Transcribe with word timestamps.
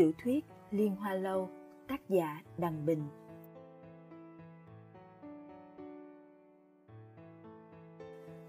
Tiểu 0.00 0.12
thuyết 0.22 0.44
Liên 0.70 0.96
Hoa 0.96 1.14
Lâu, 1.14 1.50
tác 1.88 2.08
giả 2.08 2.42
Đằng 2.58 2.86
Bình. 2.86 3.02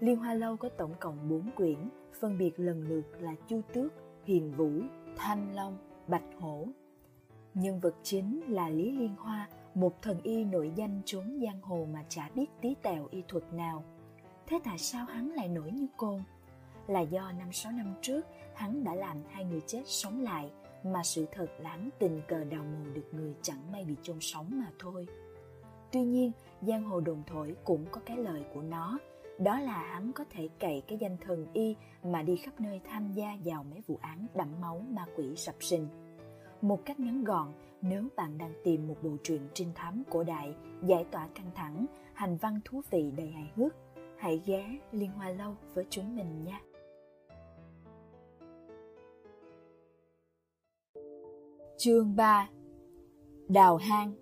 Liên 0.00 0.16
Hoa 0.16 0.34
Lâu 0.34 0.56
có 0.56 0.68
tổng 0.68 0.94
cộng 1.00 1.28
4 1.28 1.50
quyển, 1.56 1.78
phân 2.20 2.38
biệt 2.38 2.50
lần 2.56 2.88
lượt 2.88 3.04
là 3.20 3.34
Chu 3.46 3.60
Tước, 3.72 3.92
Hiền 4.24 4.52
Vũ, 4.52 4.70
Thanh 5.16 5.54
Long, 5.54 5.78
Bạch 6.08 6.24
Hổ. 6.38 6.66
Nhân 7.54 7.80
vật 7.80 7.94
chính 8.02 8.40
là 8.48 8.68
Lý 8.68 8.90
Liên 8.90 9.16
Hoa, 9.16 9.48
một 9.74 10.02
thần 10.02 10.20
y 10.22 10.44
nổi 10.44 10.72
danh 10.74 11.00
trốn 11.04 11.40
giang 11.42 11.60
hồ 11.62 11.86
mà 11.92 12.04
chả 12.08 12.30
biết 12.34 12.46
tí 12.60 12.74
tẹo 12.82 13.08
y 13.10 13.22
thuật 13.28 13.52
nào. 13.52 13.84
Thế 14.46 14.60
tại 14.64 14.78
sao 14.78 15.04
hắn 15.04 15.30
lại 15.30 15.48
nổi 15.48 15.72
như 15.72 15.86
côn? 15.96 16.22
Là 16.86 17.00
do 17.00 17.32
năm 17.32 17.52
sáu 17.52 17.72
năm 17.72 17.94
trước 18.00 18.26
hắn 18.54 18.84
đã 18.84 18.94
làm 18.94 19.16
hai 19.30 19.44
người 19.44 19.60
chết 19.66 19.82
sống 19.86 20.20
lại 20.20 20.50
mà 20.84 21.02
sự 21.02 21.26
thật 21.32 21.46
lãng 21.58 21.90
tình 21.98 22.20
cờ 22.28 22.44
đào 22.44 22.64
mồ 22.64 22.90
được 22.94 23.08
người 23.12 23.34
chẳng 23.42 23.72
may 23.72 23.84
bị 23.84 23.94
chôn 24.02 24.16
sống 24.20 24.46
mà 24.50 24.70
thôi. 24.78 25.06
Tuy 25.92 26.02
nhiên, 26.04 26.32
giang 26.62 26.84
hồ 26.84 27.00
đồn 27.00 27.22
thổi 27.26 27.56
cũng 27.64 27.86
có 27.90 28.00
cái 28.06 28.16
lời 28.16 28.44
của 28.54 28.62
nó, 28.62 28.98
đó 29.38 29.58
là 29.58 29.78
hắn 29.78 30.12
có 30.12 30.24
thể 30.30 30.48
cậy 30.58 30.82
cái 30.88 30.98
danh 30.98 31.16
thần 31.20 31.46
y 31.52 31.76
mà 32.02 32.22
đi 32.22 32.36
khắp 32.36 32.60
nơi 32.60 32.80
tham 32.84 33.12
gia 33.12 33.38
vào 33.44 33.64
mấy 33.64 33.82
vụ 33.86 33.98
án 34.00 34.26
đẫm 34.34 34.48
máu 34.60 34.82
ma 34.90 35.06
quỷ 35.16 35.36
sập 35.36 35.54
sinh. 35.60 35.88
Một 36.60 36.84
cách 36.84 37.00
ngắn 37.00 37.24
gọn, 37.24 37.52
nếu 37.82 38.08
bạn 38.16 38.38
đang 38.38 38.52
tìm 38.64 38.88
một 38.88 38.96
bộ 39.02 39.10
truyện 39.22 39.48
trinh 39.54 39.72
thám 39.74 40.02
cổ 40.10 40.24
đại, 40.24 40.54
giải 40.82 41.04
tỏa 41.10 41.28
căng 41.34 41.50
thẳng, 41.54 41.86
hành 42.14 42.36
văn 42.36 42.60
thú 42.64 42.82
vị 42.90 43.10
đầy 43.16 43.30
hài 43.30 43.50
hước, 43.56 43.74
hãy 44.18 44.40
ghé 44.46 44.78
Liên 44.92 45.10
Hoa 45.10 45.28
Lâu 45.28 45.56
với 45.74 45.86
chúng 45.90 46.16
mình 46.16 46.44
nha. 46.44 46.60
Chương 51.76 52.16
3 52.16 52.48
Đào 53.48 53.76
hang 53.76 54.12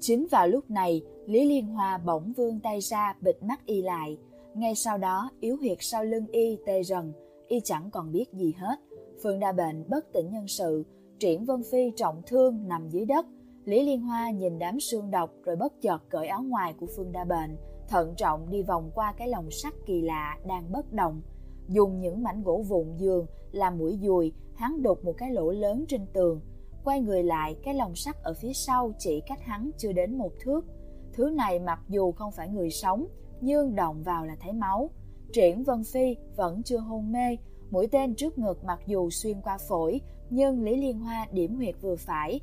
Chính 0.00 0.26
vào 0.30 0.48
lúc 0.48 0.70
này, 0.70 1.02
Lý 1.26 1.44
Liên 1.48 1.66
Hoa 1.66 1.98
bỗng 1.98 2.32
vươn 2.32 2.60
tay 2.60 2.80
ra 2.80 3.16
bịt 3.20 3.42
mắt 3.42 3.66
y 3.66 3.82
lại. 3.82 4.18
Ngay 4.54 4.74
sau 4.74 4.98
đó, 4.98 5.30
yếu 5.40 5.56
huyệt 5.56 5.78
sau 5.80 6.04
lưng 6.04 6.26
y 6.32 6.58
tê 6.66 6.82
rần, 6.82 7.12
y 7.48 7.60
chẳng 7.64 7.90
còn 7.90 8.12
biết 8.12 8.32
gì 8.32 8.54
hết. 8.58 8.76
Phương 9.22 9.40
đa 9.40 9.52
bệnh 9.52 9.84
bất 9.88 10.12
tỉnh 10.12 10.30
nhân 10.30 10.48
sự, 10.48 10.84
Triển 11.18 11.44
Vân 11.44 11.62
Phi 11.70 11.92
trọng 11.96 12.22
thương 12.26 12.68
nằm 12.68 12.88
dưới 12.88 13.04
đất. 13.04 13.26
Lý 13.64 13.82
Liên 13.82 14.00
Hoa 14.00 14.30
nhìn 14.30 14.58
đám 14.58 14.80
xương 14.80 15.10
độc 15.10 15.30
rồi 15.44 15.56
bất 15.56 15.80
chợt 15.80 15.98
cởi 16.08 16.26
áo 16.26 16.42
ngoài 16.42 16.74
của 16.80 16.86
Phương 16.96 17.12
đa 17.12 17.24
bệnh, 17.24 17.56
thận 17.88 18.14
trọng 18.16 18.50
đi 18.50 18.62
vòng 18.62 18.90
qua 18.94 19.12
cái 19.12 19.28
lồng 19.28 19.50
sắt 19.50 19.74
kỳ 19.86 20.00
lạ 20.00 20.38
đang 20.46 20.72
bất 20.72 20.92
động. 20.92 21.22
Dùng 21.68 22.00
những 22.00 22.22
mảnh 22.22 22.42
gỗ 22.42 22.64
vụn 22.68 22.96
giường 22.96 23.26
làm 23.52 23.78
mũi 23.78 23.98
dùi, 24.02 24.32
hắn 24.54 24.82
đục 24.82 25.04
một 25.04 25.12
cái 25.18 25.30
lỗ 25.30 25.50
lớn 25.50 25.84
trên 25.88 26.06
tường, 26.12 26.40
Quay 26.84 27.00
người 27.00 27.22
lại, 27.22 27.56
cái 27.64 27.74
lồng 27.74 27.94
sắt 27.94 28.22
ở 28.22 28.34
phía 28.34 28.52
sau 28.52 28.92
chỉ 28.98 29.20
cách 29.26 29.42
hắn 29.42 29.70
chưa 29.78 29.92
đến 29.92 30.18
một 30.18 30.32
thước. 30.40 30.66
Thứ 31.12 31.30
này 31.30 31.58
mặc 31.58 31.80
dù 31.88 32.12
không 32.12 32.32
phải 32.32 32.48
người 32.48 32.70
sống, 32.70 33.06
nhưng 33.40 33.74
động 33.74 34.02
vào 34.02 34.26
là 34.26 34.36
thấy 34.40 34.52
máu. 34.52 34.90
Triển 35.32 35.62
Vân 35.62 35.84
Phi 35.84 36.16
vẫn 36.36 36.62
chưa 36.62 36.78
hôn 36.78 37.12
mê, 37.12 37.36
mũi 37.70 37.86
tên 37.86 38.14
trước 38.14 38.38
ngực 38.38 38.64
mặc 38.64 38.80
dù 38.86 39.10
xuyên 39.10 39.40
qua 39.40 39.58
phổi, 39.68 40.00
nhưng 40.30 40.62
Lý 40.62 40.76
Liên 40.76 40.98
Hoa 40.98 41.26
điểm 41.32 41.56
huyệt 41.56 41.74
vừa 41.80 41.96
phải, 41.96 42.40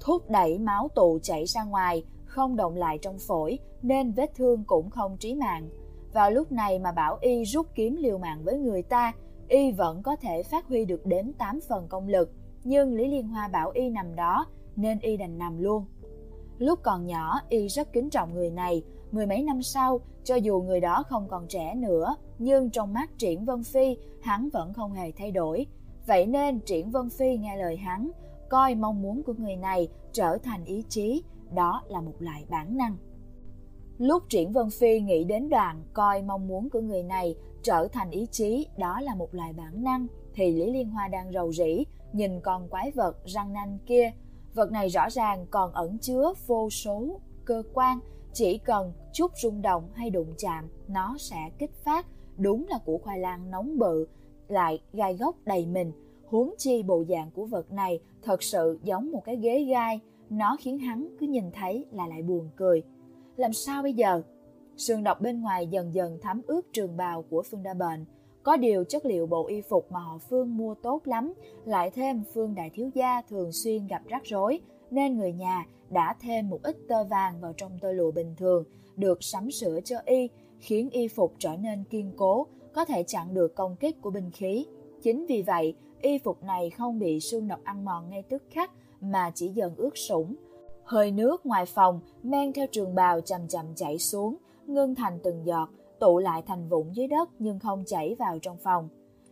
thúc 0.00 0.30
đẩy 0.30 0.58
máu 0.58 0.88
tụ 0.94 1.18
chảy 1.22 1.44
ra 1.44 1.64
ngoài, 1.64 2.04
không 2.24 2.56
động 2.56 2.76
lại 2.76 2.98
trong 3.02 3.18
phổi, 3.18 3.58
nên 3.82 4.12
vết 4.12 4.30
thương 4.34 4.64
cũng 4.64 4.90
không 4.90 5.16
trí 5.16 5.34
mạng. 5.34 5.68
Vào 6.12 6.30
lúc 6.30 6.52
này 6.52 6.78
mà 6.78 6.92
bảo 6.92 7.18
y 7.20 7.44
rút 7.44 7.66
kiếm 7.74 7.96
liều 7.96 8.18
mạng 8.18 8.40
với 8.44 8.58
người 8.58 8.82
ta, 8.82 9.12
y 9.48 9.72
vẫn 9.72 10.02
có 10.02 10.16
thể 10.16 10.42
phát 10.42 10.66
huy 10.68 10.84
được 10.84 11.06
đến 11.06 11.32
8 11.38 11.60
phần 11.68 11.88
công 11.88 12.08
lực 12.08 12.30
nhưng 12.64 12.94
Lý 12.94 13.08
Liên 13.08 13.28
Hoa 13.28 13.48
bảo 13.48 13.70
y 13.70 13.90
nằm 13.90 14.14
đó 14.14 14.46
nên 14.76 14.98
y 15.00 15.16
đành 15.16 15.38
nằm 15.38 15.58
luôn. 15.58 15.84
Lúc 16.58 16.78
còn 16.82 17.06
nhỏ, 17.06 17.40
y 17.48 17.68
rất 17.68 17.92
kính 17.92 18.10
trọng 18.10 18.34
người 18.34 18.50
này. 18.50 18.82
Mười 19.12 19.26
mấy 19.26 19.42
năm 19.42 19.62
sau, 19.62 20.00
cho 20.24 20.34
dù 20.34 20.62
người 20.62 20.80
đó 20.80 21.02
không 21.08 21.28
còn 21.28 21.46
trẻ 21.48 21.74
nữa, 21.74 22.16
nhưng 22.38 22.70
trong 22.70 22.92
mắt 22.92 23.10
Triển 23.18 23.44
Vân 23.44 23.62
Phi, 23.64 23.96
hắn 24.22 24.48
vẫn 24.52 24.72
không 24.72 24.92
hề 24.92 25.12
thay 25.12 25.30
đổi. 25.30 25.66
Vậy 26.06 26.26
nên 26.26 26.60
Triển 26.60 26.90
Vân 26.90 27.10
Phi 27.10 27.36
nghe 27.36 27.56
lời 27.56 27.76
hắn, 27.76 28.10
coi 28.48 28.74
mong 28.74 29.02
muốn 29.02 29.22
của 29.22 29.34
người 29.38 29.56
này 29.56 29.88
trở 30.12 30.38
thành 30.38 30.64
ý 30.64 30.84
chí, 30.88 31.22
đó 31.54 31.82
là 31.88 32.00
một 32.00 32.14
loại 32.18 32.44
bản 32.50 32.76
năng. 32.76 32.96
Lúc 34.00 34.22
Triển 34.28 34.52
Vân 34.52 34.70
Phi 34.70 35.00
nghĩ 35.00 35.24
đến 35.24 35.48
đoạn 35.48 35.82
coi 35.92 36.22
mong 36.22 36.48
muốn 36.48 36.70
của 36.70 36.80
người 36.80 37.02
này 37.02 37.34
trở 37.62 37.88
thành 37.92 38.10
ý 38.10 38.26
chí, 38.30 38.66
đó 38.78 39.00
là 39.00 39.14
một 39.14 39.34
loại 39.34 39.52
bản 39.52 39.84
năng, 39.84 40.06
thì 40.34 40.52
Lý 40.52 40.72
Liên 40.72 40.90
Hoa 40.90 41.08
đang 41.08 41.32
rầu 41.32 41.52
rĩ, 41.52 41.84
nhìn 42.12 42.40
con 42.40 42.68
quái 42.68 42.90
vật 42.90 43.16
răng 43.24 43.52
nanh 43.52 43.78
kia. 43.86 44.12
Vật 44.54 44.72
này 44.72 44.88
rõ 44.88 45.10
ràng 45.10 45.46
còn 45.50 45.72
ẩn 45.72 45.98
chứa 45.98 46.32
vô 46.46 46.70
số 46.70 47.20
cơ 47.44 47.62
quan, 47.74 47.98
chỉ 48.32 48.58
cần 48.58 48.92
chút 49.12 49.30
rung 49.42 49.62
động 49.62 49.88
hay 49.94 50.10
đụng 50.10 50.34
chạm, 50.38 50.68
nó 50.88 51.16
sẽ 51.18 51.50
kích 51.58 51.84
phát. 51.84 52.06
Đúng 52.38 52.66
là 52.68 52.78
củ 52.78 52.98
khoai 52.98 53.18
lang 53.18 53.50
nóng 53.50 53.78
bự, 53.78 54.06
lại 54.48 54.82
gai 54.92 55.16
góc 55.16 55.36
đầy 55.44 55.66
mình. 55.66 55.92
Huống 56.26 56.54
chi 56.58 56.82
bộ 56.82 57.04
dạng 57.08 57.30
của 57.30 57.46
vật 57.46 57.72
này 57.72 58.00
thật 58.22 58.42
sự 58.42 58.78
giống 58.82 59.12
một 59.12 59.24
cái 59.24 59.36
ghế 59.36 59.64
gai, 59.64 60.00
nó 60.30 60.56
khiến 60.60 60.78
hắn 60.78 61.08
cứ 61.20 61.26
nhìn 61.26 61.50
thấy 61.50 61.86
là 61.92 62.06
lại 62.06 62.22
buồn 62.22 62.50
cười. 62.56 62.82
Làm 63.40 63.52
sao 63.52 63.82
bây 63.82 63.92
giờ? 63.92 64.22
Sương 64.76 65.04
độc 65.04 65.20
bên 65.20 65.40
ngoài 65.40 65.66
dần 65.66 65.94
dần 65.94 66.18
thấm 66.22 66.42
ướt 66.46 66.60
trường 66.72 66.96
bào 66.96 67.22
của 67.22 67.42
Phương 67.42 67.62
Đa 67.62 67.74
Bệnh, 67.74 68.04
có 68.42 68.56
điều 68.56 68.84
chất 68.84 69.06
liệu 69.06 69.26
bộ 69.26 69.46
y 69.46 69.60
phục 69.60 69.92
mà 69.92 70.00
họ 70.00 70.18
Phương 70.18 70.56
mua 70.56 70.74
tốt 70.74 71.02
lắm, 71.04 71.32
lại 71.64 71.90
thêm 71.90 72.22
Phương 72.34 72.54
đại 72.54 72.70
thiếu 72.70 72.90
gia 72.94 73.22
thường 73.22 73.52
xuyên 73.52 73.86
gặp 73.86 74.02
rắc 74.06 74.22
rối, 74.24 74.60
nên 74.90 75.18
người 75.18 75.32
nhà 75.32 75.66
đã 75.90 76.16
thêm 76.20 76.48
một 76.48 76.58
ít 76.62 76.76
tơ 76.88 77.04
vàng 77.04 77.40
vào 77.40 77.52
trong 77.56 77.78
tơ 77.80 77.92
lụa 77.92 78.10
bình 78.10 78.34
thường, 78.36 78.64
được 78.96 79.22
sắm 79.22 79.50
sửa 79.50 79.80
cho 79.84 79.96
y, 80.06 80.28
khiến 80.58 80.90
y 80.90 81.08
phục 81.08 81.34
trở 81.38 81.56
nên 81.56 81.84
kiên 81.84 82.12
cố, 82.16 82.46
có 82.72 82.84
thể 82.84 83.02
chặn 83.02 83.34
được 83.34 83.54
công 83.54 83.76
kích 83.76 84.02
của 84.02 84.10
binh 84.10 84.30
khí. 84.30 84.66
Chính 85.02 85.26
vì 85.26 85.42
vậy, 85.42 85.74
y 86.02 86.18
phục 86.18 86.42
này 86.42 86.70
không 86.70 86.98
bị 86.98 87.20
sương 87.20 87.48
độc 87.48 87.60
ăn 87.64 87.84
mòn 87.84 88.10
ngay 88.10 88.22
tức 88.22 88.42
khắc, 88.50 88.70
mà 89.00 89.30
chỉ 89.34 89.48
dần 89.48 89.74
ướt 89.76 89.98
sũng. 89.98 90.34
Hơi 90.90 91.10
nước 91.10 91.46
ngoài 91.46 91.66
phòng 91.66 92.00
men 92.22 92.52
theo 92.52 92.66
trường 92.72 92.94
bào 92.94 93.20
chậm 93.20 93.48
chậm 93.48 93.74
chảy 93.74 93.98
xuống, 93.98 94.36
ngưng 94.66 94.94
thành 94.94 95.18
từng 95.24 95.46
giọt, 95.46 95.68
tụ 95.98 96.18
lại 96.18 96.42
thành 96.46 96.68
vụn 96.68 96.92
dưới 96.92 97.06
đất 97.06 97.28
nhưng 97.38 97.58
không 97.58 97.84
chảy 97.86 98.14
vào 98.18 98.38
trong 98.38 98.56
phòng. 98.56 98.88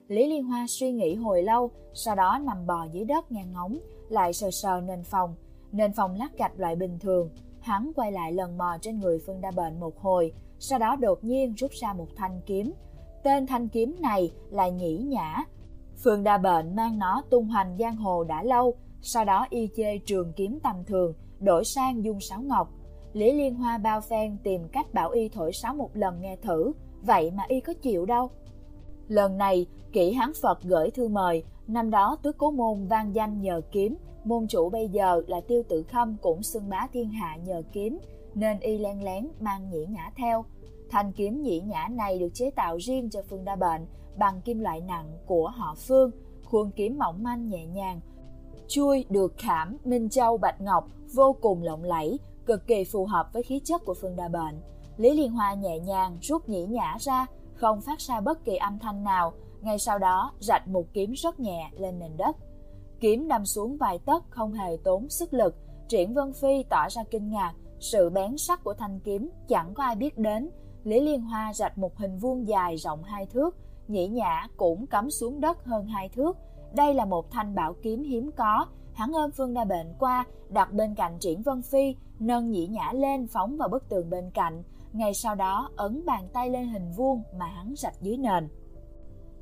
Lý 0.09 0.27
Liên 0.27 0.45
Hoa 0.45 0.67
suy 0.69 0.93
nghĩ 0.93 1.15
hồi 1.15 1.43
lâu, 1.43 1.71
sau 1.95 2.15
đó 2.15 2.39
nằm 2.43 2.67
bò 2.67 2.87
dưới 2.93 3.05
đất 3.05 3.33
ngang 3.33 3.53
ngóng, 3.53 3.79
lại 4.09 4.33
sờ 4.33 4.51
sờ 4.51 4.81
nền 4.81 5.05
phòng. 5.05 5.35
Nền 5.73 5.93
phòng 5.93 6.15
lát 6.15 6.39
gạch 6.39 6.61
loại 6.61 6.77
bình 6.77 6.99
thường. 6.99 7.31
Hắn 7.61 7.93
quay 7.97 8.13
lại 8.13 8.33
lần 8.33 8.59
mò 8.59 8.77
trên 8.81 9.01
người 9.01 9.19
Phương 9.27 9.41
Đa 9.41 9.51
Bệnh 9.51 9.81
một 9.81 9.99
hồi, 9.99 10.33
sau 10.59 10.79
đó 10.79 10.97
đột 10.97 11.25
nhiên 11.25 11.55
rút 11.55 11.71
ra 11.71 11.93
một 11.93 12.09
thanh 12.17 12.41
kiếm. 12.47 12.73
Tên 13.23 13.47
thanh 13.47 13.69
kiếm 13.69 13.97
này 14.01 14.33
là 14.51 14.69
Nhĩ 14.69 14.99
Nhã. 14.99 15.45
Phương 16.05 16.25
Đa 16.25 16.39
Bệnh 16.39 16.77
mang 16.77 16.99
nó 16.99 17.23
tung 17.31 17.49
hoành 17.49 17.77
giang 17.79 17.97
hồ 17.97 18.25
đã 18.25 18.43
lâu, 18.43 18.75
sau 19.03 19.25
đó 19.25 19.47
y 19.51 19.69
chê 19.77 19.99
trường 19.99 20.33
kiếm 20.33 20.59
tầm 20.63 20.85
thường, 20.87 21.15
đổi 21.41 21.65
sang 21.65 22.05
dung 22.05 22.21
sáo 22.21 22.43
ngọc, 22.43 22.69
Lý 23.13 23.33
Liên 23.33 23.55
Hoa 23.55 23.79
bao 23.79 24.01
phen 24.01 24.37
tìm 24.43 24.69
cách 24.69 24.95
bảo 24.95 25.11
y 25.11 25.29
thổi 25.29 25.53
sáo 25.53 25.75
một 25.75 25.91
lần 25.95 26.21
nghe 26.21 26.37
thử, 26.37 26.73
vậy 27.03 27.31
mà 27.31 27.43
y 27.49 27.61
có 27.61 27.73
chịu 27.83 28.07
đâu. 28.07 28.31
Lần 29.09 29.39
này, 29.39 29.67
kỹ 29.93 30.13
hán 30.13 30.33
Phật 30.43 30.63
gửi 30.63 30.91
thư 30.91 31.09
mời, 31.09 31.45
năm 31.67 31.91
đó 31.91 32.17
tứ 32.23 32.33
cố 32.33 32.51
môn 32.51 32.87
vang 32.87 33.15
danh 33.15 33.41
nhờ 33.41 33.61
kiếm, 33.73 33.97
môn 34.25 34.47
chủ 34.49 34.71
bây 34.71 34.89
giờ 34.89 35.23
là 35.27 35.41
tiêu 35.41 35.63
tự 35.69 35.83
khâm 35.83 36.17
cũng 36.23 36.43
xưng 36.43 36.69
bá 36.69 36.89
thiên 36.93 37.11
hạ 37.11 37.37
nhờ 37.37 37.63
kiếm, 37.73 37.99
nên 38.35 38.61
y 38.61 38.79
len 38.79 39.05
lén 39.05 39.29
mang 39.41 39.71
nhĩ 39.71 39.87
nhã 39.87 40.11
theo. 40.17 40.45
Thanh 40.91 41.13
kiếm 41.13 41.43
nhĩ 41.43 41.61
nhã 41.61 41.89
này 41.91 42.19
được 42.19 42.29
chế 42.35 42.51
tạo 42.51 42.77
riêng 42.77 43.11
cho 43.11 43.23
Phương 43.31 43.45
Đa 43.45 43.57
Bệnh 43.57 43.87
bằng 44.19 44.41
kim 44.41 44.59
loại 44.59 44.81
nặng 44.81 45.13
của 45.27 45.49
họ 45.49 45.75
Phương, 45.89 46.11
khuôn 46.45 46.71
kiếm 46.71 46.99
mỏng 46.99 47.23
manh 47.23 47.49
nhẹ 47.49 47.67
nhàng. 47.67 48.01
Chui 48.69 49.05
được 49.11 49.35
khảm 49.39 49.77
Minh 49.85 50.09
Châu 50.09 50.39
Bạch 50.39 50.61
Ngọc 50.61 50.89
vô 51.15 51.37
cùng 51.41 51.63
lộng 51.63 51.85
lẫy, 51.85 52.19
cực 52.47 52.67
kỳ 52.67 52.85
phù 52.85 53.07
hợp 53.07 53.31
với 53.33 53.43
khí 53.43 53.61
chất 53.65 53.85
của 53.85 53.95
Phương 53.95 54.17
Đa 54.17 54.29
Bệnh. 54.29 54.61
Lý 54.97 55.11
Liên 55.15 55.33
Hoa 55.33 55.55
nhẹ 55.55 55.79
nhàng 55.79 56.19
rút 56.23 56.49
nhĩ 56.49 56.67
nhã 56.67 56.97
ra, 57.01 57.27
không 57.55 57.81
phát 57.81 58.01
ra 58.01 58.21
bất 58.21 58.45
kỳ 58.45 58.57
âm 58.57 58.79
thanh 58.79 59.05
nào, 59.05 59.33
ngay 59.61 59.79
sau 59.79 59.99
đó 59.99 60.33
rạch 60.41 60.69
một 60.69 60.85
kiếm 60.93 61.13
rất 61.13 61.41
nhẹ 61.41 61.71
lên 61.79 61.99
nền 61.99 62.17
đất. 62.17 62.37
Kiếm 63.01 63.29
đâm 63.29 63.47
xuống 63.47 63.77
vài 63.77 63.99
tấc 63.99 64.23
không 64.31 64.53
hề 64.53 64.77
tốn 64.85 65.09
sức 65.09 65.35
lực, 65.35 65.55
Triển 65.89 66.15
Vân 66.15 66.33
Phi 66.33 66.63
tỏ 66.63 66.89
ra 66.89 67.03
kinh 67.11 67.31
ngạc, 67.31 67.55
sự 67.81 68.11
bén 68.11 68.39
sắc 68.39 68.65
của 68.65 68.75
thanh 68.75 69.01
kiếm 69.01 69.31
chẳng 69.49 69.75
có 69.75 69.83
ai 69.83 69.97
biết 69.97 70.19
đến. 70.19 70.51
Lý 70.85 71.01
Liên 71.01 71.23
Hoa 71.23 71.53
rạch 71.55 71.79
một 71.79 71.97
hình 71.97 72.19
vuông 72.19 72.49
dài 72.49 72.77
rộng 72.77 73.03
hai 73.03 73.27
thước, 73.27 73.57
nhĩ 73.89 74.09
nhã 74.09 74.47
cũng 74.57 74.87
cắm 74.87 75.11
xuống 75.11 75.41
đất 75.41 75.65
hơn 75.65 75.87
hai 75.87 76.09
thước. 76.09 76.37
Đây 76.77 76.95
là 76.95 77.05
một 77.05 77.31
thanh 77.31 77.55
bảo 77.55 77.75
kiếm 77.83 78.03
hiếm 78.03 78.31
có, 78.37 78.67
hắn 78.93 79.13
ôm 79.13 79.31
Phương 79.31 79.55
Đa 79.55 79.65
Bệnh 79.65 79.95
qua, 79.99 80.27
đặt 80.49 80.73
bên 80.73 80.95
cạnh 80.95 81.19
Triển 81.21 81.43
Vân 81.43 81.63
Phi, 81.63 81.97
nâng 82.19 82.51
nhĩ 82.51 82.67
nhã 82.67 82.93
lên 82.95 83.27
phóng 83.27 83.57
vào 83.57 83.69
bức 83.69 83.89
tường 83.89 84.11
bên 84.11 84.31
cạnh, 84.31 84.63
ngay 84.93 85.15
sau 85.15 85.35
đó 85.35 85.71
ấn 85.77 86.07
bàn 86.07 86.29
tay 86.33 86.51
lên 86.51 86.69
hình 86.69 86.93
vuông 86.97 87.23
mà 87.39 87.47
hắn 87.47 87.75
rạch 87.77 88.03
dưới 88.03 88.17
nền. 88.17 88.49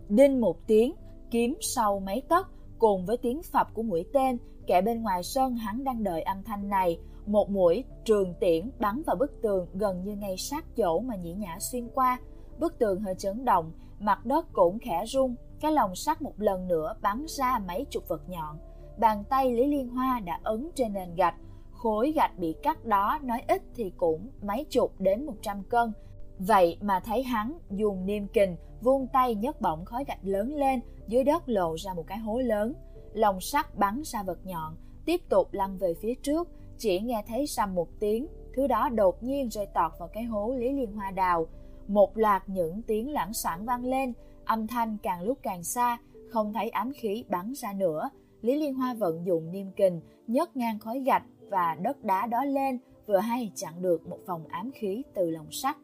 Đinh 0.09 0.41
một 0.41 0.67
tiếng, 0.67 0.95
kiếm 1.31 1.55
sau 1.61 2.01
mấy 2.01 2.23
tấc, 2.29 2.49
cùng 2.79 3.07
với 3.07 3.17
tiếng 3.17 3.43
phập 3.43 3.75
của 3.75 3.83
mũi 3.83 4.05
tên, 4.13 4.39
kẻ 4.67 4.83
bên 4.83 5.03
ngoài 5.03 5.23
sân 5.23 5.57
hắn 5.57 5.85
đang 5.85 6.05
đợi 6.05 6.23
âm 6.23 6.43
thanh 6.43 6.69
này. 6.69 6.99
Một 7.27 7.51
mũi 7.51 7.85
trường 8.05 8.35
tiễn 8.41 8.71
bắn 8.79 9.03
vào 9.07 9.17
bức 9.17 9.43
tường 9.43 9.67
gần 9.75 10.05
như 10.05 10.17
ngay 10.17 10.37
sát 10.37 10.77
chỗ 10.77 11.01
mà 11.01 11.17
nhĩ 11.17 11.33
nhã 11.33 11.59
xuyên 11.61 11.89
qua. 11.95 12.21
Bức 12.59 12.79
tường 12.79 13.01
hơi 13.01 13.15
chấn 13.15 13.45
động, 13.45 13.73
mặt 14.01 14.27
đất 14.27 14.47
cũng 14.53 14.79
khẽ 14.79 15.05
rung, 15.07 15.35
cái 15.61 15.73
lồng 15.73 15.95
sắt 15.95 16.23
một 16.23 16.35
lần 16.37 16.69
nữa 16.69 16.95
bắn 17.03 17.25
ra 17.29 17.59
mấy 17.59 17.87
chục 17.91 18.09
vật 18.09 18.29
nhọn. 18.29 18.59
Bàn 18.99 19.25
tay 19.29 19.53
Lý 19.53 19.67
Liên 19.67 19.89
Hoa 19.89 20.21
đã 20.21 20.41
ấn 20.43 20.71
trên 20.75 20.93
nền 20.93 21.15
gạch, 21.15 21.35
khối 21.73 22.13
gạch 22.13 22.39
bị 22.39 22.55
cắt 22.63 22.85
đó 22.85 23.19
nói 23.23 23.43
ít 23.49 23.63
thì 23.75 23.93
cũng 23.97 24.29
mấy 24.43 24.65
chục 24.65 25.01
đến 25.01 25.27
một 25.27 25.35
trăm 25.43 25.63
cân. 25.63 25.93
Vậy 26.39 26.79
mà 26.81 27.01
thấy 27.01 27.23
hắn 27.23 27.59
dùng 27.71 28.07
niêm 28.07 28.27
kình 28.27 28.57
vuông 28.81 29.07
tay 29.13 29.35
nhấc 29.35 29.61
bổng 29.61 29.85
khói 29.85 30.05
gạch 30.05 30.25
lớn 30.25 30.55
lên, 30.55 30.81
dưới 31.09 31.25
đất 31.25 31.49
lộ 31.49 31.75
ra 31.79 31.95
một 31.95 32.05
cái 32.07 32.19
hố 32.19 32.39
lớn. 32.39 32.75
Lồng 33.13 33.41
sắt 33.41 33.79
bắn 33.79 34.03
ra 34.05 34.23
vật 34.23 34.39
nhọn, 34.45 34.77
tiếp 35.05 35.21
tục 35.29 35.49
lăn 35.53 35.79
về 35.79 35.95
phía 35.95 36.15
trước, 36.15 36.49
chỉ 36.79 37.01
nghe 37.01 37.25
thấy 37.29 37.47
sầm 37.47 37.75
một 37.75 37.89
tiếng, 38.01 38.27
thứ 38.55 38.67
đó 38.67 38.89
đột 38.89 39.23
nhiên 39.23 39.49
rơi 39.51 39.67
tọt 39.67 39.93
vào 39.99 40.09
cái 40.09 40.25
hố 40.25 40.55
Lý 40.59 40.73
Liên 40.73 40.93
Hoa 40.93 41.11
đào. 41.11 41.47
Một 41.89 42.17
loạt 42.19 42.49
những 42.49 42.83
tiếng 42.83 43.13
lãng 43.13 43.33
sản 43.33 43.65
vang 43.65 43.85
lên, 43.85 44.13
âm 44.47 44.67
thanh 44.67 44.97
càng 45.03 45.23
lúc 45.23 45.39
càng 45.43 45.63
xa, 45.63 45.99
không 46.29 46.53
thấy 46.53 46.69
ám 46.69 46.93
khí 46.93 47.25
bắn 47.29 47.53
ra 47.57 47.73
nữa. 47.73 48.11
Lý 48.43 48.57
Liên 48.57 48.75
Hoa 48.75 48.95
vận 48.95 49.27
dụng 49.27 49.51
niêm 49.51 49.71
kình, 49.71 50.01
nhấc 50.27 50.57
ngang 50.57 50.79
khói 50.79 51.01
gạch 51.01 51.25
và 51.51 51.77
đất 51.83 52.05
đá 52.05 52.27
đó 52.27 52.45
lên, 52.45 52.79
vừa 53.07 53.19
hay 53.19 53.53
chặn 53.55 53.83
được 53.83 54.07
một 54.07 54.19
vòng 54.27 54.45
ám 54.49 54.71
khí 54.75 55.03
từ 55.15 55.31
lồng 55.31 55.51
sắt. 55.51 55.77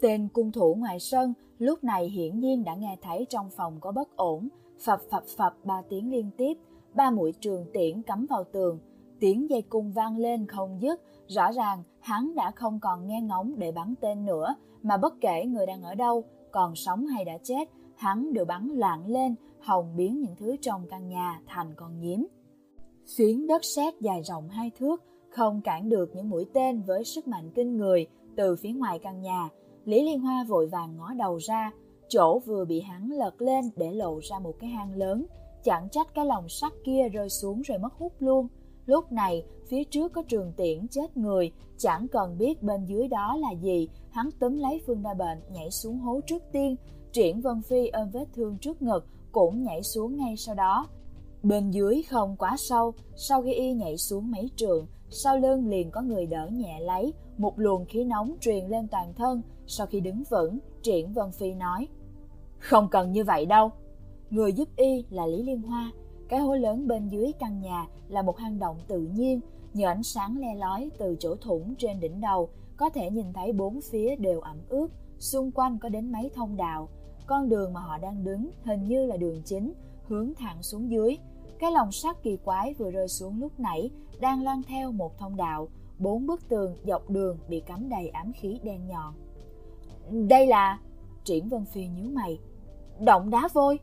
Tên 0.00 0.28
cung 0.28 0.52
thủ 0.52 0.74
ngoài 0.74 1.00
sân 1.00 1.34
lúc 1.58 1.84
này 1.84 2.08
hiển 2.08 2.40
nhiên 2.40 2.64
đã 2.64 2.74
nghe 2.74 2.96
thấy 3.02 3.26
trong 3.28 3.50
phòng 3.50 3.80
có 3.80 3.92
bất 3.92 4.16
ổn, 4.16 4.48
phập 4.84 5.00
phập 5.10 5.24
phập 5.36 5.54
ba 5.64 5.82
tiếng 5.88 6.10
liên 6.10 6.30
tiếp, 6.36 6.54
ba 6.94 7.10
mũi 7.10 7.32
trường 7.40 7.66
tiễn 7.72 8.02
cắm 8.02 8.26
vào 8.30 8.44
tường, 8.44 8.78
tiếng 9.20 9.50
dây 9.50 9.62
cung 9.62 9.92
vang 9.92 10.18
lên 10.18 10.46
không 10.46 10.78
dứt, 10.82 11.00
rõ 11.28 11.52
ràng 11.52 11.82
hắn 12.00 12.34
đã 12.34 12.50
không 12.50 12.80
còn 12.80 13.06
nghe 13.06 13.20
ngóng 13.20 13.58
để 13.58 13.72
bắn 13.72 13.94
tên 14.00 14.24
nữa, 14.24 14.54
mà 14.82 14.96
bất 14.96 15.14
kể 15.20 15.44
người 15.44 15.66
đang 15.66 15.82
ở 15.82 15.94
đâu, 15.94 16.24
còn 16.50 16.74
sống 16.74 17.06
hay 17.06 17.24
đã 17.24 17.38
chết, 17.42 17.68
hắn 17.96 18.32
đều 18.32 18.44
bắn 18.44 18.68
loạn 18.74 19.06
lên, 19.06 19.34
hòng 19.60 19.96
biến 19.96 20.20
những 20.20 20.36
thứ 20.36 20.56
trong 20.60 20.86
căn 20.88 21.08
nhà 21.08 21.40
thành 21.46 21.74
con 21.76 22.00
nhím. 22.00 22.26
xuyến 23.04 23.46
đất 23.46 23.64
sét 23.64 23.94
dài 24.00 24.22
rộng 24.22 24.48
hai 24.48 24.70
thước, 24.78 25.02
không 25.30 25.60
cản 25.60 25.88
được 25.88 26.10
những 26.14 26.30
mũi 26.30 26.46
tên 26.52 26.82
với 26.82 27.04
sức 27.04 27.28
mạnh 27.28 27.50
kinh 27.54 27.76
người 27.76 28.06
từ 28.36 28.56
phía 28.56 28.72
ngoài 28.72 28.98
căn 28.98 29.20
nhà. 29.20 29.48
Lý 29.84 30.02
Liên 30.02 30.20
Hoa 30.20 30.44
vội 30.48 30.66
vàng 30.66 30.96
ngó 30.96 31.12
đầu 31.18 31.36
ra, 31.36 31.72
chỗ 32.08 32.38
vừa 32.38 32.64
bị 32.64 32.80
hắn 32.80 33.10
lật 33.10 33.42
lên 33.42 33.64
để 33.76 33.92
lộ 33.92 34.20
ra 34.22 34.38
một 34.38 34.54
cái 34.58 34.70
hang 34.70 34.94
lớn, 34.96 35.26
chẳng 35.64 35.88
trách 35.90 36.14
cái 36.14 36.26
lồng 36.26 36.48
sắt 36.48 36.72
kia 36.84 37.08
rơi 37.08 37.28
xuống 37.28 37.62
rồi 37.62 37.78
mất 37.78 37.94
hút 37.94 38.12
luôn. 38.18 38.48
Lúc 38.86 39.12
này, 39.12 39.44
phía 39.68 39.84
trước 39.84 40.12
có 40.12 40.22
trường 40.28 40.52
tiễn 40.56 40.88
chết 40.88 41.16
người, 41.16 41.52
chẳng 41.78 42.08
cần 42.08 42.38
biết 42.38 42.62
bên 42.62 42.84
dưới 42.84 43.08
đó 43.08 43.36
là 43.36 43.50
gì, 43.50 43.88
hắn 44.10 44.30
túm 44.40 44.58
lấy 44.58 44.80
Phương 44.86 45.02
Đa 45.02 45.14
Bệnh 45.14 45.38
nhảy 45.50 45.70
xuống 45.70 45.98
hố 45.98 46.20
trước 46.26 46.42
tiên, 46.52 46.76
Triển 47.12 47.40
Vân 47.40 47.62
Phi 47.62 47.88
ôm 47.88 48.10
vết 48.10 48.24
thương 48.34 48.58
trước 48.58 48.82
ngực 48.82 49.06
cũng 49.32 49.62
nhảy 49.62 49.82
xuống 49.82 50.16
ngay 50.16 50.36
sau 50.36 50.54
đó. 50.54 50.88
Bên 51.42 51.70
dưới 51.70 52.02
không 52.02 52.36
quá 52.36 52.56
sâu, 52.58 52.94
sau 53.16 53.42
khi 53.42 53.52
y 53.52 53.72
nhảy 53.72 53.96
xuống 53.96 54.30
mấy 54.30 54.50
trường, 54.56 54.86
sau 55.10 55.38
lưng 55.38 55.68
liền 55.68 55.90
có 55.90 56.02
người 56.02 56.26
đỡ 56.26 56.48
nhẹ 56.52 56.80
lấy, 56.80 57.12
một 57.38 57.58
luồng 57.58 57.84
khí 57.84 58.04
nóng 58.04 58.36
truyền 58.40 58.66
lên 58.66 58.88
toàn 58.88 59.14
thân. 59.14 59.42
Sau 59.66 59.86
khi 59.86 60.00
đứng 60.00 60.22
vững, 60.30 60.58
Triển 60.82 61.12
Vân 61.12 61.32
Phi 61.32 61.54
nói, 61.54 61.88
Không 62.58 62.88
cần 62.90 63.12
như 63.12 63.24
vậy 63.24 63.46
đâu. 63.46 63.70
Người 64.30 64.52
giúp 64.52 64.68
y 64.76 65.04
là 65.10 65.26
Lý 65.26 65.42
Liên 65.42 65.62
Hoa. 65.62 65.92
Cái 66.28 66.40
hố 66.40 66.54
lớn 66.54 66.88
bên 66.88 67.08
dưới 67.08 67.32
căn 67.38 67.60
nhà 67.60 67.86
là 68.08 68.22
một 68.22 68.38
hang 68.38 68.58
động 68.58 68.76
tự 68.88 69.00
nhiên, 69.00 69.40
nhờ 69.74 69.88
ánh 69.88 70.02
sáng 70.02 70.38
le 70.38 70.54
lói 70.54 70.90
từ 70.98 71.16
chỗ 71.18 71.36
thủng 71.36 71.74
trên 71.78 72.00
đỉnh 72.00 72.20
đầu, 72.20 72.48
có 72.76 72.90
thể 72.90 73.10
nhìn 73.10 73.32
thấy 73.32 73.52
bốn 73.52 73.80
phía 73.80 74.16
đều 74.16 74.40
ẩm 74.40 74.56
ướt, 74.68 74.88
xung 75.18 75.50
quanh 75.50 75.78
có 75.78 75.88
đến 75.88 76.12
mấy 76.12 76.30
thông 76.34 76.56
đạo. 76.56 76.88
Con 77.26 77.48
đường 77.48 77.72
mà 77.72 77.80
họ 77.80 77.98
đang 77.98 78.24
đứng 78.24 78.50
hình 78.64 78.84
như 78.84 79.06
là 79.06 79.16
đường 79.16 79.42
chính, 79.44 79.72
hướng 80.06 80.34
thẳng 80.34 80.62
xuống 80.62 80.90
dưới. 80.90 81.18
Cái 81.58 81.72
lồng 81.72 81.92
sắt 81.92 82.22
kỳ 82.22 82.36
quái 82.36 82.74
vừa 82.74 82.90
rơi 82.90 83.08
xuống 83.08 83.40
lúc 83.40 83.60
nãy 83.60 83.90
đang 84.20 84.42
lan 84.42 84.62
theo 84.68 84.92
một 84.92 85.18
thông 85.18 85.36
đạo, 85.36 85.68
bốn 85.98 86.26
bức 86.26 86.48
tường 86.48 86.76
dọc 86.86 87.10
đường 87.10 87.38
bị 87.48 87.60
cắm 87.60 87.88
đầy 87.88 88.08
ám 88.08 88.32
khí 88.32 88.60
đen 88.62 88.86
nhọn. 88.86 89.14
Đây 90.28 90.46
là... 90.46 90.78
Triển 91.24 91.48
Vân 91.48 91.64
Phi 91.64 91.86
nhíu 91.86 92.10
mày. 92.10 92.38
Động 93.00 93.30
đá 93.30 93.48
vôi. 93.52 93.78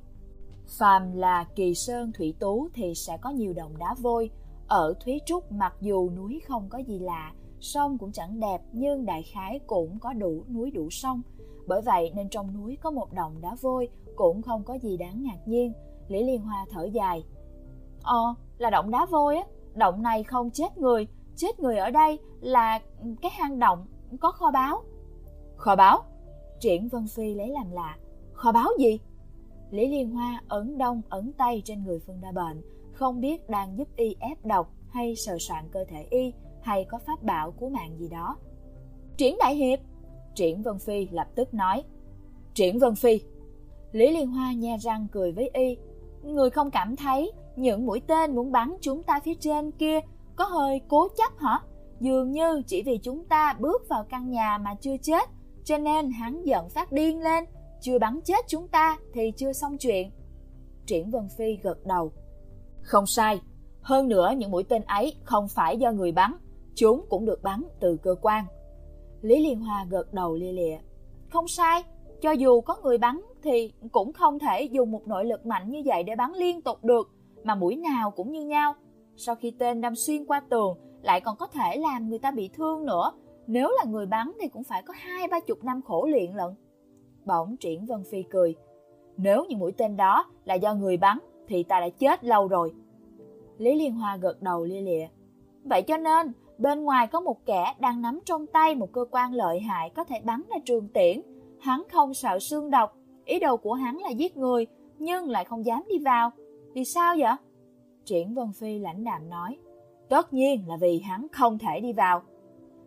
Phàm 0.67 1.13
là 1.13 1.43
kỳ 1.55 1.75
sơn 1.75 2.11
thủy 2.11 2.35
tú 2.39 2.67
thì 2.73 2.95
sẽ 2.95 3.17
có 3.17 3.29
nhiều 3.29 3.53
đồng 3.53 3.77
đá 3.77 3.95
vôi. 4.01 4.29
Ở 4.67 4.93
Thúy 5.05 5.21
Trúc 5.25 5.51
mặc 5.51 5.73
dù 5.81 6.09
núi 6.09 6.41
không 6.47 6.69
có 6.69 6.77
gì 6.77 6.99
lạ, 6.99 7.33
sông 7.59 7.97
cũng 7.97 8.11
chẳng 8.11 8.39
đẹp 8.39 8.61
nhưng 8.71 9.05
đại 9.05 9.23
khái 9.23 9.59
cũng 9.67 9.99
có 9.99 10.13
đủ 10.13 10.43
núi 10.53 10.71
đủ 10.71 10.89
sông. 10.89 11.21
Bởi 11.67 11.81
vậy 11.81 12.11
nên 12.15 12.29
trong 12.29 12.53
núi 12.53 12.77
có 12.81 12.91
một 12.91 13.13
đồng 13.13 13.41
đá 13.41 13.55
vôi 13.61 13.89
cũng 14.15 14.41
không 14.41 14.63
có 14.63 14.73
gì 14.73 14.97
đáng 14.97 15.23
ngạc 15.23 15.39
nhiên. 15.45 15.73
Lý 16.07 16.23
Liên 16.23 16.41
Hoa 16.41 16.65
thở 16.69 16.83
dài. 16.83 17.25
Ờ, 18.03 18.35
là 18.57 18.69
động 18.69 18.91
đá 18.91 19.05
vôi 19.11 19.37
á, 19.37 19.43
động 19.75 20.03
này 20.03 20.23
không 20.23 20.51
chết 20.51 20.77
người, 20.77 21.07
chết 21.35 21.59
người 21.59 21.77
ở 21.77 21.91
đây 21.91 22.19
là 22.41 22.79
cái 23.21 23.31
hang 23.31 23.59
động 23.59 23.85
có 24.19 24.31
kho 24.31 24.51
báu. 24.51 24.83
Kho 25.57 25.75
báu? 25.75 26.03
Triển 26.59 26.87
Vân 26.87 27.07
Phi 27.07 27.33
lấy 27.33 27.49
làm 27.49 27.71
lạ. 27.71 27.97
Kho 28.33 28.51
báu 28.51 28.69
gì? 28.79 28.99
Lý 29.73 29.87
Liên 29.87 30.11
Hoa 30.11 30.41
ấn 30.47 30.77
đông 30.77 31.01
ấn 31.09 31.33
tay 31.37 31.61
trên 31.65 31.83
người 31.83 31.99
Phương 31.99 32.21
Đa 32.21 32.31
Bệnh, 32.31 32.61
không 32.93 33.21
biết 33.21 33.49
đang 33.49 33.77
giúp 33.77 33.87
y 33.95 34.15
ép 34.19 34.45
độc 34.45 34.73
hay 34.89 35.15
sờ 35.15 35.37
soạn 35.39 35.65
cơ 35.71 35.85
thể 35.89 36.07
y 36.09 36.33
hay 36.61 36.85
có 36.85 36.97
pháp 36.97 37.23
bảo 37.23 37.51
cứu 37.51 37.69
mạng 37.69 37.97
gì 37.99 38.09
đó. 38.09 38.37
Triển 39.17 39.35
Đại 39.39 39.55
Hiệp! 39.55 39.79
Triển 40.35 40.61
Vân 40.61 40.79
Phi 40.79 41.07
lập 41.11 41.27
tức 41.35 41.53
nói. 41.53 41.83
Triển 42.53 42.79
Vân 42.79 42.95
Phi! 42.95 43.21
Lý 43.91 44.11
Liên 44.11 44.27
Hoa 44.27 44.53
nhe 44.53 44.77
răng 44.77 45.07
cười 45.11 45.31
với 45.31 45.49
y. 45.53 45.77
Người 46.23 46.49
không 46.49 46.71
cảm 46.71 46.95
thấy 46.95 47.31
những 47.55 47.85
mũi 47.85 48.01
tên 48.07 48.35
muốn 48.35 48.51
bắn 48.51 48.75
chúng 48.81 49.03
ta 49.03 49.19
phía 49.23 49.35
trên 49.35 49.71
kia 49.71 49.99
có 50.35 50.45
hơi 50.45 50.81
cố 50.87 51.07
chấp 51.17 51.39
hả? 51.39 51.59
Dường 51.99 52.31
như 52.31 52.61
chỉ 52.67 52.81
vì 52.81 52.97
chúng 52.97 53.25
ta 53.25 53.55
bước 53.59 53.89
vào 53.89 54.03
căn 54.03 54.29
nhà 54.29 54.57
mà 54.57 54.75
chưa 54.75 54.97
chết, 54.97 55.29
cho 55.63 55.77
nên 55.77 56.11
hắn 56.11 56.43
giận 56.45 56.69
phát 56.69 56.91
điên 56.91 57.21
lên, 57.21 57.45
chưa 57.83 57.99
bắn 57.99 58.19
chết 58.21 58.45
chúng 58.47 58.67
ta 58.67 58.97
thì 59.13 59.31
chưa 59.37 59.53
xong 59.53 59.77
chuyện. 59.77 60.11
Triển 60.85 61.11
Vân 61.11 61.27
Phi 61.37 61.57
gật 61.63 61.85
đầu. 61.85 62.11
Không 62.81 63.05
sai, 63.05 63.41
hơn 63.81 64.07
nữa 64.07 64.33
những 64.37 64.51
mũi 64.51 64.63
tên 64.63 64.81
ấy 64.81 65.15
không 65.23 65.47
phải 65.47 65.77
do 65.77 65.91
người 65.91 66.11
bắn, 66.11 66.33
chúng 66.75 67.05
cũng 67.09 67.25
được 67.25 67.43
bắn 67.43 67.63
từ 67.79 67.97
cơ 67.97 68.15
quan. 68.21 68.45
Lý 69.21 69.43
Liên 69.43 69.59
Hoa 69.59 69.85
gật 69.89 70.13
đầu 70.13 70.35
lia 70.35 70.51
lịa. 70.51 70.77
Không 71.29 71.47
sai, 71.47 71.83
cho 72.21 72.31
dù 72.31 72.61
có 72.61 72.77
người 72.83 72.97
bắn 72.97 73.21
thì 73.43 73.73
cũng 73.91 74.13
không 74.13 74.39
thể 74.39 74.63
dùng 74.63 74.91
một 74.91 75.07
nội 75.07 75.25
lực 75.25 75.45
mạnh 75.45 75.71
như 75.71 75.81
vậy 75.85 76.03
để 76.03 76.15
bắn 76.15 76.31
liên 76.33 76.61
tục 76.61 76.83
được, 76.83 77.09
mà 77.43 77.55
mũi 77.55 77.75
nào 77.75 78.11
cũng 78.11 78.31
như 78.31 78.45
nhau. 78.45 78.73
Sau 79.17 79.35
khi 79.35 79.51
tên 79.51 79.81
đâm 79.81 79.95
xuyên 79.95 80.25
qua 80.25 80.41
tường, 80.49 80.77
lại 81.01 81.21
còn 81.21 81.37
có 81.37 81.47
thể 81.47 81.77
làm 81.77 82.09
người 82.09 82.19
ta 82.19 82.31
bị 82.31 82.49
thương 82.53 82.85
nữa. 82.85 83.11
Nếu 83.47 83.71
là 83.77 83.91
người 83.91 84.05
bắn 84.05 84.31
thì 84.41 84.47
cũng 84.47 84.63
phải 84.63 84.81
có 84.81 84.93
hai 84.97 85.27
ba 85.27 85.39
chục 85.39 85.63
năm 85.63 85.81
khổ 85.81 86.05
luyện 86.05 86.31
lận. 86.31 86.49
Bỗng 87.25 87.57
triển 87.57 87.85
Vân 87.85 88.03
Phi 88.11 88.23
cười. 88.23 88.55
Nếu 89.17 89.45
như 89.45 89.57
mũi 89.57 89.71
tên 89.71 89.97
đó 89.97 90.25
là 90.45 90.55
do 90.55 90.73
người 90.73 90.97
bắn 90.97 91.17
thì 91.47 91.63
ta 91.63 91.79
đã 91.79 91.89
chết 91.89 92.23
lâu 92.23 92.47
rồi. 92.47 92.73
Lý 93.57 93.75
Liên 93.75 93.95
Hoa 93.95 94.17
gật 94.17 94.41
đầu 94.41 94.63
lia 94.63 94.81
lịa. 94.81 95.07
Vậy 95.63 95.81
cho 95.81 95.97
nên, 95.97 96.31
bên 96.57 96.83
ngoài 96.83 97.07
có 97.07 97.19
một 97.19 97.45
kẻ 97.45 97.73
đang 97.79 98.01
nắm 98.01 98.19
trong 98.25 98.47
tay 98.47 98.75
một 98.75 98.91
cơ 98.91 99.05
quan 99.11 99.33
lợi 99.33 99.59
hại 99.59 99.89
có 99.89 100.03
thể 100.03 100.21
bắn 100.23 100.41
ra 100.49 100.55
trường 100.65 100.87
tiễn. 100.87 101.21
Hắn 101.59 101.83
không 101.91 102.13
sợ 102.13 102.39
xương 102.39 102.71
độc, 102.71 102.97
ý 103.25 103.39
đồ 103.39 103.57
của 103.57 103.73
hắn 103.73 103.97
là 103.97 104.09
giết 104.09 104.37
người, 104.37 104.67
nhưng 104.99 105.29
lại 105.29 105.45
không 105.45 105.65
dám 105.65 105.83
đi 105.89 105.99
vào. 105.99 106.31
Vì 106.73 106.85
sao 106.85 107.15
vậy? 107.19 107.35
Triển 108.05 108.33
Vân 108.33 108.51
Phi 108.53 108.79
lãnh 108.79 109.03
đạm 109.03 109.29
nói. 109.29 109.57
Tất 110.09 110.33
nhiên 110.33 110.67
là 110.67 110.77
vì 110.77 110.99
hắn 110.99 111.27
không 111.31 111.57
thể 111.57 111.79
đi 111.79 111.93
vào. 111.93 112.21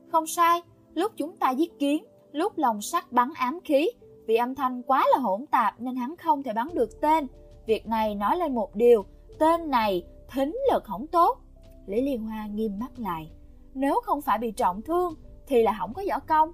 Không 0.09 0.27
sai, 0.27 0.63
lúc 0.95 1.13
chúng 1.17 1.37
ta 1.37 1.51
giết 1.51 1.79
kiến, 1.79 2.05
lúc 2.33 2.53
lòng 2.59 2.83
sắt 2.83 3.13
bắn 3.13 3.31
ám 3.35 3.61
khí, 3.65 3.91
vì 4.27 4.37
âm 4.37 4.55
thanh 4.55 4.83
quá 4.83 5.07
là 5.13 5.19
hỗn 5.19 5.47
tạp 5.47 5.81
nên 5.81 5.97
hắn 5.97 6.15
không 6.17 6.43
thể 6.43 6.53
bắn 6.53 6.69
được 6.75 7.01
tên. 7.01 7.27
Việc 7.67 7.87
này 7.87 8.15
nói 8.15 8.37
lên 8.37 8.55
một 8.55 8.75
điều, 8.75 9.05
tên 9.39 9.71
này 9.71 10.03
thính 10.31 10.59
lực 10.73 10.85
không 10.85 11.07
tốt. 11.07 11.39
Lý 11.87 12.01
Liên 12.01 12.25
Hoa 12.25 12.47
nghiêm 12.47 12.79
mắt 12.79 12.99
lại. 12.99 13.31
Nếu 13.75 14.01
không 14.05 14.23
phải 14.23 14.39
bị 14.39 14.51
trọng 14.51 14.83
thương 14.83 15.15
thì 15.47 15.63
là 15.63 15.77
không 15.79 15.95
có 15.95 16.03
võ 16.11 16.19
công. 16.19 16.53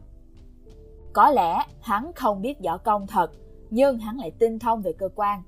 Có 1.12 1.30
lẽ 1.30 1.66
hắn 1.80 2.12
không 2.12 2.42
biết 2.42 2.58
võ 2.64 2.78
công 2.78 3.06
thật, 3.06 3.32
nhưng 3.70 3.98
hắn 3.98 4.18
lại 4.18 4.30
tinh 4.30 4.58
thông 4.58 4.82
về 4.82 4.92
cơ 4.92 5.08
quan. 5.14 5.42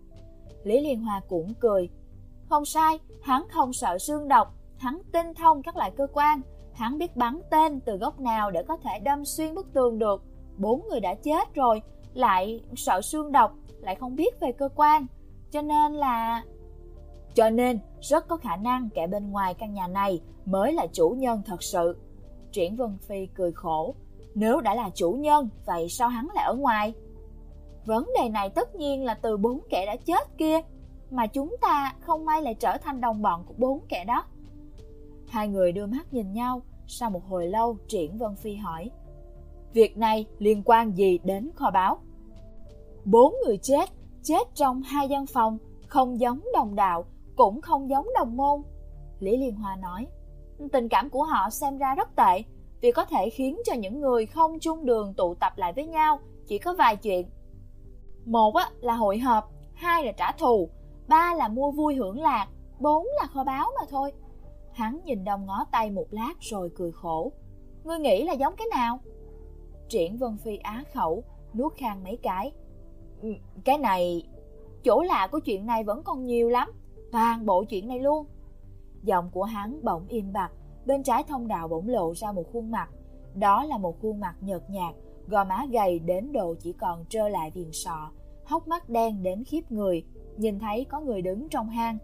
Lý 0.65 0.81
Liên 0.81 1.03
Hoa 1.03 1.21
cũng 1.29 1.55
cười. 1.61 1.89
Không 2.49 2.65
sai, 2.65 2.99
hắn 3.23 3.43
không 3.49 3.73
sợ 3.73 3.99
xương 3.99 4.29
độc, 4.29 4.55
hắn 4.79 5.01
tinh 5.13 5.35
thông 5.35 5.63
các 5.63 5.77
loại 5.77 5.91
cơ 5.91 6.07
quan, 6.13 6.41
hắn 6.73 6.99
biết 6.99 7.17
bắn 7.17 7.41
tên 7.51 7.81
từ 7.81 7.97
góc 7.97 8.21
nào 8.21 8.51
để 8.51 8.63
có 8.63 8.77
thể 8.77 8.99
đâm 8.99 9.25
xuyên 9.25 9.55
bức 9.55 9.73
tường 9.73 9.99
được. 9.99 10.23
Bốn 10.57 10.89
người 10.89 11.01
đã 11.01 11.15
chết 11.15 11.55
rồi, 11.55 11.83
lại 12.15 12.61
sợ 12.77 13.01
xương 13.03 13.33
độc, 13.33 13.55
lại 13.81 13.95
không 13.95 14.17
biết 14.17 14.41
về 14.41 14.53
cơ 14.53 14.69
quan. 14.77 15.07
Cho 15.51 15.63
nên 15.63 15.93
là... 15.93 16.43
Cho 17.35 17.51
nên, 17.51 17.79
rất 18.01 18.29
có 18.29 18.37
khả 18.37 18.57
năng 18.57 18.89
kẻ 18.95 19.07
bên 19.07 19.31
ngoài 19.31 19.55
căn 19.55 19.75
nhà 19.75 19.87
này 19.87 20.21
mới 20.45 20.73
là 20.73 20.87
chủ 20.93 21.09
nhân 21.09 21.43
thật 21.47 21.63
sự. 21.63 21.97
Triển 22.53 22.77
Vân 22.77 22.99
Phi 22.99 23.27
cười 23.27 23.53
khổ. 23.53 23.95
Nếu 24.35 24.61
đã 24.61 24.75
là 24.75 24.91
chủ 24.95 25.13
nhân, 25.13 25.49
vậy 25.67 25.89
sao 25.89 26.09
hắn 26.09 26.29
lại 26.35 26.45
ở 26.45 26.55
ngoài? 26.55 26.95
Vấn 27.87 28.11
đề 28.21 28.29
này 28.29 28.51
tất 28.51 28.75
nhiên 28.75 29.05
là 29.05 29.15
từ 29.15 29.37
bốn 29.37 29.61
kẻ 29.71 29.87
đã 29.87 29.97
chết 29.97 30.39
kia, 30.39 30.61
mà 31.11 31.27
chúng 31.27 31.57
ta 31.61 31.95
không 32.01 32.25
may 32.25 32.43
lại 32.43 32.55
trở 32.55 32.79
thành 32.79 33.01
đồng 33.01 33.23
bọn 33.23 33.45
của 33.47 33.55
bốn 33.57 33.81
kẻ 33.89 34.05
đó. 34.05 34.25
Hai 35.29 35.49
người 35.49 35.73
đưa 35.73 35.87
mắt 35.87 36.13
nhìn 36.13 36.33
nhau, 36.33 36.63
sau 36.87 37.11
một 37.11 37.25
hồi 37.29 37.47
lâu 37.47 37.77
Triển 37.89 38.19
Vân 38.19 38.37
Phi 38.37 38.55
hỏi. 38.55 38.91
Việc 39.73 39.99
này 39.99 40.27
liên 40.39 40.63
quan 40.65 40.93
gì 40.97 41.19
đến 41.25 41.51
kho 41.55 41.71
báo? 41.71 41.99
Bốn 43.05 43.35
người 43.45 43.59
chết, 43.63 43.91
chết 44.23 44.55
trong 44.55 44.83
hai 44.83 45.09
gian 45.09 45.27
phòng, 45.27 45.59
không 45.87 46.21
giống 46.21 46.41
đồng 46.55 46.75
đạo, 46.75 47.05
cũng 47.37 47.61
không 47.61 47.91
giống 47.91 48.07
đồng 48.19 48.37
môn. 48.37 48.63
Lý 49.19 49.37
Liên 49.37 49.55
Hoa 49.55 49.77
nói, 49.77 50.07
tình 50.73 50.89
cảm 50.89 51.11
của 51.11 51.25
họ 51.25 51.51
xem 51.51 51.79
ra 51.79 51.95
rất 51.95 52.17
tệ, 52.17 52.43
vì 52.81 52.93
có 52.93 53.05
thể 53.05 53.31
khiến 53.31 53.59
cho 53.65 53.75
những 53.75 54.01
người 54.01 54.27
không 54.27 54.59
chung 54.61 54.85
đường 54.85 55.15
tụ 55.15 55.35
tập 55.35 55.53
lại 55.57 55.73
với 55.73 55.87
nhau, 55.87 56.19
chỉ 56.47 56.59
có 56.59 56.75
vài 56.79 56.97
chuyện. 56.97 57.31
Một 58.27 58.55
là 58.81 58.95
hội 58.95 59.19
họp, 59.19 59.51
hai 59.75 60.05
là 60.05 60.13
trả 60.13 60.33
thù, 60.33 60.69
ba 61.09 61.35
là 61.35 61.49
mua 61.49 61.71
vui 61.71 61.95
hưởng 61.95 62.21
lạc, 62.21 62.49
bốn 62.81 63.07
là 63.21 63.27
kho 63.27 63.45
báu 63.45 63.71
mà 63.81 63.87
thôi. 63.91 64.13
Hắn 64.73 65.01
nhìn 65.05 65.25
đông 65.25 65.47
ngó 65.47 65.65
tay 65.73 65.91
một 65.91 66.07
lát 66.11 66.35
rồi 66.41 66.71
cười 66.77 66.93
khổ. 66.93 67.33
Ngươi 67.85 67.99
nghĩ 67.99 68.25
là 68.25 68.33
giống 68.33 68.57
cái 68.57 68.67
nào? 68.71 68.99
Triển 69.89 70.19
Vân 70.19 70.37
Phi 70.45 70.57
á 70.57 70.85
khẩu, 70.95 71.25
nuốt 71.55 71.75
khang 71.77 72.05
mấy 72.05 72.19
cái. 72.23 72.53
Cái 73.65 73.79
này, 73.79 74.23
chỗ 74.85 75.03
lạ 75.03 75.29
của 75.33 75.39
chuyện 75.39 75.67
này 75.67 75.85
vẫn 75.85 76.03
còn 76.03 76.27
nhiều 76.27 76.49
lắm, 76.49 76.73
toàn 77.13 77.47
bộ 77.47 77.65
chuyện 77.65 77.89
này 77.89 78.01
luôn. 78.01 78.27
Giọng 79.03 79.31
của 79.31 79.43
hắn 79.43 79.81
bỗng 79.83 80.07
im 80.09 80.33
bặt, 80.33 80.53
bên 80.87 81.03
trái 81.03 81.23
thông 81.23 81.49
đạo 81.49 81.69
bỗng 81.69 81.89
lộ 81.89 82.15
ra 82.15 82.33
một 82.33 82.45
khuôn 82.53 82.71
mặt. 82.71 82.89
Đó 83.35 83.65
là 83.65 83.79
một 83.79 84.03
khuôn 84.03 84.21
mặt 84.21 84.35
nhợt 84.41 84.71
nhạt, 84.71 84.95
gò 85.27 85.45
má 85.45 85.67
gầy 85.73 85.99
đến 85.99 86.33
độ 86.33 86.55
chỉ 86.61 86.73
còn 86.73 87.05
trơ 87.09 87.29
lại 87.29 87.51
viền 87.51 87.73
sọ, 87.73 88.11
hốc 88.45 88.69
mắt 88.69 88.89
đen 88.89 89.23
đến 89.23 89.45
khiếp 89.45 89.73
người. 89.73 90.05
Nhìn 90.37 90.59
thấy 90.59 90.85
có 90.85 91.01
người 91.01 91.23
đứng 91.23 91.49
trong 91.49 91.69
hang, 91.69 91.99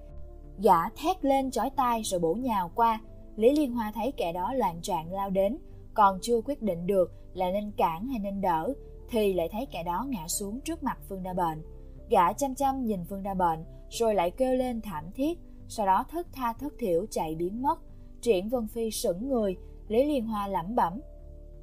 gã 0.58 0.88
thét 0.88 1.24
lên 1.24 1.50
chói 1.50 1.70
tai 1.70 2.02
rồi 2.02 2.20
bổ 2.20 2.34
nhào 2.34 2.70
qua. 2.74 3.00
Lý 3.36 3.56
Liên 3.56 3.72
Hoa 3.72 3.92
thấy 3.94 4.12
kẻ 4.16 4.32
đó 4.32 4.52
loạn 4.54 4.80
trạng 4.82 5.12
lao 5.12 5.30
đến, 5.30 5.58
còn 5.94 6.18
chưa 6.22 6.40
quyết 6.40 6.62
định 6.62 6.86
được 6.86 7.12
là 7.34 7.50
nên 7.50 7.70
cản 7.76 8.06
hay 8.08 8.18
nên 8.18 8.40
đỡ, 8.40 8.74
thì 9.10 9.34
lại 9.34 9.48
thấy 9.52 9.66
kẻ 9.72 9.82
đó 9.82 10.06
ngã 10.08 10.28
xuống 10.28 10.60
trước 10.60 10.82
mặt 10.82 10.98
Phương 11.08 11.22
Đa 11.22 11.32
Bệnh. 11.32 11.62
Gã 12.10 12.32
chăm 12.32 12.54
chăm 12.54 12.84
nhìn 12.84 13.04
Phương 13.04 13.22
Đa 13.22 13.34
Bệnh, 13.34 13.64
rồi 13.90 14.14
lại 14.14 14.30
kêu 14.30 14.54
lên 14.54 14.80
thảm 14.80 15.04
thiết, 15.14 15.38
sau 15.68 15.86
đó 15.86 16.04
thất 16.10 16.26
tha 16.32 16.52
thất 16.52 16.72
thiểu 16.78 17.06
chạy 17.10 17.34
biến 17.34 17.62
mất. 17.62 17.78
Triển 18.20 18.48
Vân 18.48 18.68
Phi 18.68 18.90
sững 18.90 19.28
người, 19.28 19.56
Lý 19.88 20.04
Liên 20.04 20.26
Hoa 20.26 20.48
lẩm 20.48 20.74
bẩm. 20.74 21.00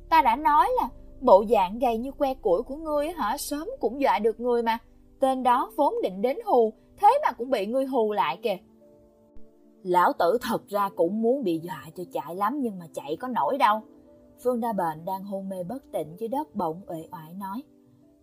Ta 0.10 0.22
đã 0.22 0.36
nói 0.36 0.70
là 0.82 0.90
bộ 1.22 1.46
dạng 1.50 1.80
gầy 1.80 1.98
như 1.98 2.12
que 2.12 2.34
củi 2.34 2.64
của 2.64 2.76
ngươi 2.76 3.08
hả 3.10 3.38
sớm 3.38 3.68
cũng 3.80 4.02
dọa 4.02 4.20
được 4.20 4.40
người 4.40 4.64
mà. 4.64 4.78
Tên 5.20 5.44
đó 5.44 5.72
vốn 5.78 5.94
định 6.04 6.22
đến 6.22 6.38
hù, 6.46 6.74
thế 6.98 7.20
mà 7.26 7.32
cũng 7.32 7.50
bị 7.50 7.66
ngươi 7.66 7.86
hù 7.86 8.12
lại 8.12 8.40
kìa. 8.44 8.58
Lão 9.84 10.14
tử 10.20 10.38
thật 10.42 10.68
ra 10.68 10.90
cũng 10.96 11.22
muốn 11.22 11.44
bị 11.44 11.60
dọa 11.60 11.86
cho 11.96 12.04
chạy 12.12 12.36
lắm 12.36 12.60
nhưng 12.62 12.80
mà 12.80 12.86
chạy 12.94 13.18
có 13.20 13.28
nổi 13.28 13.58
đâu. 13.58 13.82
Phương 14.44 14.60
Đa 14.60 14.74
Bệnh 14.74 15.06
đang 15.06 15.24
hôn 15.24 15.50
mê 15.50 15.64
bất 15.64 15.92
tỉnh 15.92 16.16
dưới 16.20 16.30
đất 16.30 16.56
bỗng 16.56 16.82
uể 16.88 17.08
oải 17.12 17.34
nói. 17.34 17.64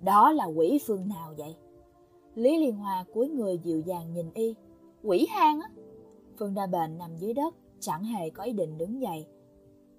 Đó 0.00 0.32
là 0.32 0.44
quỷ 0.44 0.78
phương 0.86 1.08
nào 1.08 1.34
vậy? 1.38 1.56
Lý 2.34 2.58
Liên 2.58 2.76
Hoa 2.76 3.04
cúi 3.14 3.28
người 3.28 3.58
dịu 3.58 3.80
dàng 3.80 4.12
nhìn 4.12 4.30
y. 4.34 4.54
Quỷ 5.02 5.26
hang 5.30 5.60
á. 5.60 5.68
Phương 6.38 6.54
Đa 6.54 6.66
Bệnh 6.66 6.98
nằm 6.98 7.16
dưới 7.16 7.34
đất, 7.34 7.54
chẳng 7.80 8.04
hề 8.04 8.30
có 8.30 8.42
ý 8.42 8.52
định 8.52 8.78
đứng 8.78 9.00
dậy. 9.00 9.26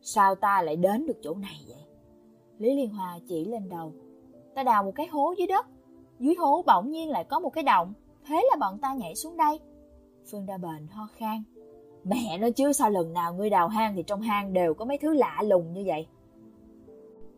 Sao 0.02 0.36
ta 0.36 0.62
lại 0.62 0.76
đến 0.76 1.06
được 1.06 1.18
chỗ 1.22 1.36
này 1.36 1.60
vậy? 1.68 1.84
Lý 2.58 2.76
Liên 2.76 2.90
Hoa 2.90 3.20
chỉ 3.28 3.46
lên 3.46 3.70
đầu. 3.70 3.94
Ta 4.56 4.64
đào 4.64 4.84
một 4.84 4.92
cái 4.96 5.08
hố 5.08 5.34
dưới 5.38 5.48
đất. 5.48 5.66
Dưới 6.20 6.36
hố 6.36 6.64
bỗng 6.68 6.92
nhiên 6.92 7.10
lại 7.10 7.24
có 7.24 7.40
một 7.40 7.50
cái 7.50 7.64
động. 7.64 7.94
Thế 8.26 8.48
là 8.50 8.58
bọn 8.60 8.80
ta 8.80 8.94
nhảy 8.94 9.16
xuống 9.16 9.38
đây. 9.38 9.60
Phương 10.32 10.46
Đa 10.46 10.58
Bệnh 10.58 10.88
ho 10.88 11.08
khan. 11.16 11.44
Mẹ 12.10 12.38
nó 12.38 12.50
chứ 12.50 12.74
sao 12.74 12.90
lần 12.90 13.14
nào 13.14 13.34
ngươi 13.34 13.50
đào 13.50 13.68
hang 13.68 13.96
thì 13.96 14.04
trong 14.04 14.22
hang 14.22 14.54
đều 14.54 14.74
có 14.74 14.86
mấy 14.86 14.98
thứ 14.98 15.14
lạ 15.14 15.42
lùng 15.46 15.74
như 15.74 15.84
vậy. 15.86 16.08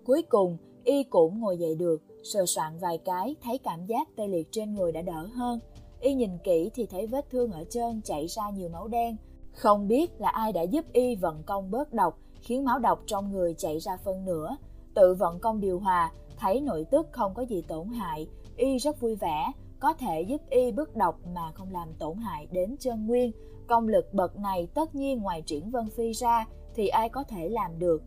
Cuối 0.06 0.22
cùng, 0.22 0.58
y 0.84 1.04
cũng 1.04 1.40
ngồi 1.40 1.58
dậy 1.58 1.76
được, 1.76 2.02
sờ 2.24 2.46
soạn 2.46 2.78
vài 2.80 2.98
cái, 2.98 3.36
thấy 3.44 3.58
cảm 3.58 3.86
giác 3.86 4.08
tê 4.16 4.28
liệt 4.28 4.48
trên 4.52 4.74
người 4.74 4.92
đã 4.92 5.02
đỡ 5.02 5.28
hơn. 5.34 5.60
Y 6.00 6.14
nhìn 6.14 6.38
kỹ 6.44 6.72
thì 6.74 6.86
thấy 6.86 7.08
vết 7.08 7.30
thương 7.30 7.52
ở 7.52 7.64
chân 7.70 8.02
chảy 8.04 8.28
ra 8.28 8.50
nhiều 8.50 8.70
máu 8.70 8.88
đen. 8.88 9.16
Không 9.52 9.88
biết 9.88 10.22
là 10.22 10.30
ai 10.30 10.54
đã 10.54 10.62
giúp 10.62 10.86
y 10.94 11.16
vận 11.16 11.44
công 11.44 11.72
bớt 11.72 11.94
độc, 11.94 12.18
khiến 12.42 12.66
máu 12.66 12.80
độc 12.80 13.04
trong 13.06 13.32
người 13.32 13.54
chảy 13.54 13.80
ra 13.80 13.98
phân 13.98 14.26
nửa. 14.26 14.58
Tự 14.94 15.14
vận 15.14 15.40
công 15.40 15.60
điều 15.60 15.80
hòa, 15.80 16.12
thấy 16.38 16.62
nội 16.62 16.86
tức 16.92 17.08
không 17.12 17.34
có 17.34 17.46
gì 17.46 17.62
tổn 17.68 17.88
hại, 17.88 18.28
y 18.58 18.78
rất 18.78 19.00
vui 19.02 19.16
vẻ, 19.16 19.52
có 19.80 19.94
thể 19.94 20.22
giúp 20.22 20.42
y 20.50 20.72
bước 20.72 20.96
độc 20.96 21.20
mà 21.36 21.52
không 21.52 21.72
làm 21.72 21.94
tổn 22.00 22.18
hại 22.18 22.48
đến 22.52 22.76
chân 22.80 23.08
nguyên, 23.08 23.32
Công 23.68 23.88
lực 23.88 24.14
bậc 24.14 24.38
này 24.38 24.68
tất 24.74 24.96
nhiên 24.96 25.22
ngoài 25.22 25.42
triển 25.42 25.72
Vân 25.72 25.90
Phi 25.90 26.12
ra 26.12 26.46
thì 26.76 26.88
ai 26.88 27.10
có 27.10 27.24
thể 27.24 27.50
làm 27.50 27.80
được. 27.80 28.04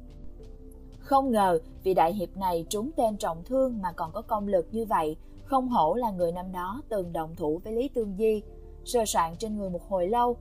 Không 0.98 1.30
ngờ 1.30 1.58
vị 1.82 1.94
đại 1.94 2.14
hiệp 2.14 2.36
này 2.36 2.66
trúng 2.68 2.90
tên 2.96 3.16
trọng 3.16 3.44
thương 3.44 3.82
mà 3.82 3.92
còn 3.92 4.12
có 4.12 4.22
công 4.22 4.48
lực 4.48 4.68
như 4.72 4.84
vậy, 4.84 5.16
không 5.44 5.68
hổ 5.68 5.94
là 5.94 6.10
người 6.10 6.32
năm 6.32 6.52
đó 6.52 6.82
từng 6.88 7.12
đồng 7.12 7.36
thủ 7.36 7.60
với 7.64 7.72
Lý 7.72 7.88
Tương 7.88 8.16
Di. 8.16 8.42
Sơ 8.84 9.04
soạn 9.06 9.36
trên 9.38 9.58
người 9.58 9.70
một 9.70 9.88
hồi 9.88 10.08
lâu, 10.08 10.36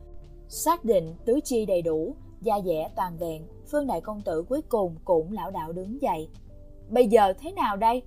xác 0.47 0.85
định 0.85 1.15
tứ 1.25 1.39
chi 1.43 1.65
đầy 1.65 1.81
đủ, 1.81 2.15
da 2.41 2.59
dẻ 2.65 2.89
toàn 2.95 3.17
vẹn, 3.17 3.47
Phương 3.71 3.87
Đại 3.87 4.01
Công 4.01 4.21
Tử 4.21 4.43
cuối 4.49 4.61
cùng 4.61 4.95
cũng 5.05 5.31
lão 5.31 5.51
đạo 5.51 5.71
đứng 5.71 6.01
dậy. 6.01 6.29
Bây 6.89 7.07
giờ 7.07 7.33
thế 7.39 7.51
nào 7.51 7.77
đây? 7.77 8.01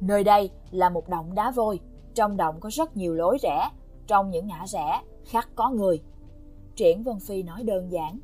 Nơi 0.00 0.24
đây 0.24 0.50
là 0.70 0.88
một 0.88 1.08
động 1.08 1.34
đá 1.34 1.50
vôi, 1.50 1.80
trong 2.18 2.36
động 2.36 2.60
có 2.60 2.70
rất 2.72 2.96
nhiều 2.96 3.14
lối 3.14 3.38
rẽ, 3.42 3.70
trong 4.06 4.30
những 4.30 4.46
ngã 4.46 4.66
rẽ 4.66 5.02
khắc 5.24 5.48
có 5.54 5.70
người. 5.70 6.02
Triển 6.76 7.02
Vân 7.02 7.20
Phi 7.20 7.42
nói 7.42 7.62
đơn 7.62 7.92
giản. 7.92 8.20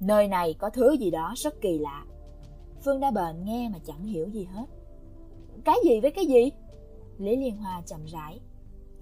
Nơi 0.00 0.28
này 0.28 0.54
có 0.58 0.70
thứ 0.70 0.92
gì 0.92 1.10
đó 1.10 1.32
rất 1.36 1.60
kỳ 1.60 1.78
lạ. 1.78 2.04
Phương 2.84 3.00
Đa 3.00 3.10
Bệnh 3.10 3.44
nghe 3.44 3.68
mà 3.72 3.78
chẳng 3.84 4.04
hiểu 4.04 4.28
gì 4.28 4.44
hết. 4.44 4.64
Cái 5.64 5.76
gì 5.84 6.00
với 6.00 6.10
cái 6.10 6.26
gì? 6.26 6.50
Lý 7.18 7.36
Liên 7.36 7.56
Hoa 7.56 7.82
chậm 7.86 8.04
rãi. 8.04 8.40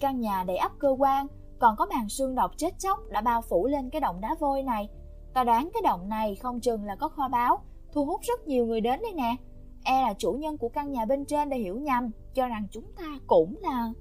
Căn 0.01 0.21
nhà 0.21 0.45
đầy 0.45 0.57
ắp 0.57 0.73
cơ 0.79 0.97
quan, 0.99 1.27
còn 1.59 1.77
có 1.77 1.87
màn 1.87 2.09
xương 2.09 2.35
độc 2.35 2.53
chết 2.57 2.79
chóc 2.79 2.99
đã 3.11 3.21
bao 3.21 3.43
phủ 3.43 3.67
lên 3.67 3.91
cái 3.91 4.01
động 4.01 4.21
đá 4.21 4.35
vôi 4.41 4.63
này. 4.63 4.89
Ta 5.35 5.45
đoán 5.45 5.71
cái 5.75 5.83
động 5.85 6.09
này 6.09 6.35
không 6.35 6.61
chừng 6.61 6.85
là 6.85 6.97
có 6.97 7.09
kho 7.09 7.29
báu, 7.29 7.59
thu 7.93 8.05
hút 8.05 8.21
rất 8.23 8.47
nhiều 8.47 8.67
người 8.67 8.81
đến 8.81 9.01
đây 9.03 9.13
nè. 9.13 9.37
E 9.85 10.03
là 10.03 10.15
chủ 10.19 10.33
nhân 10.33 10.59
của 10.59 10.69
căn 10.69 10.93
nhà 10.93 11.05
bên 11.05 11.25
trên 11.25 11.49
đã 11.49 11.57
hiểu 11.57 11.79
nhầm, 11.79 12.11
cho 12.35 12.49
rằng 12.49 12.67
chúng 12.71 12.93
ta 12.97 13.19
cũng 13.27 13.55
là... 13.63 13.93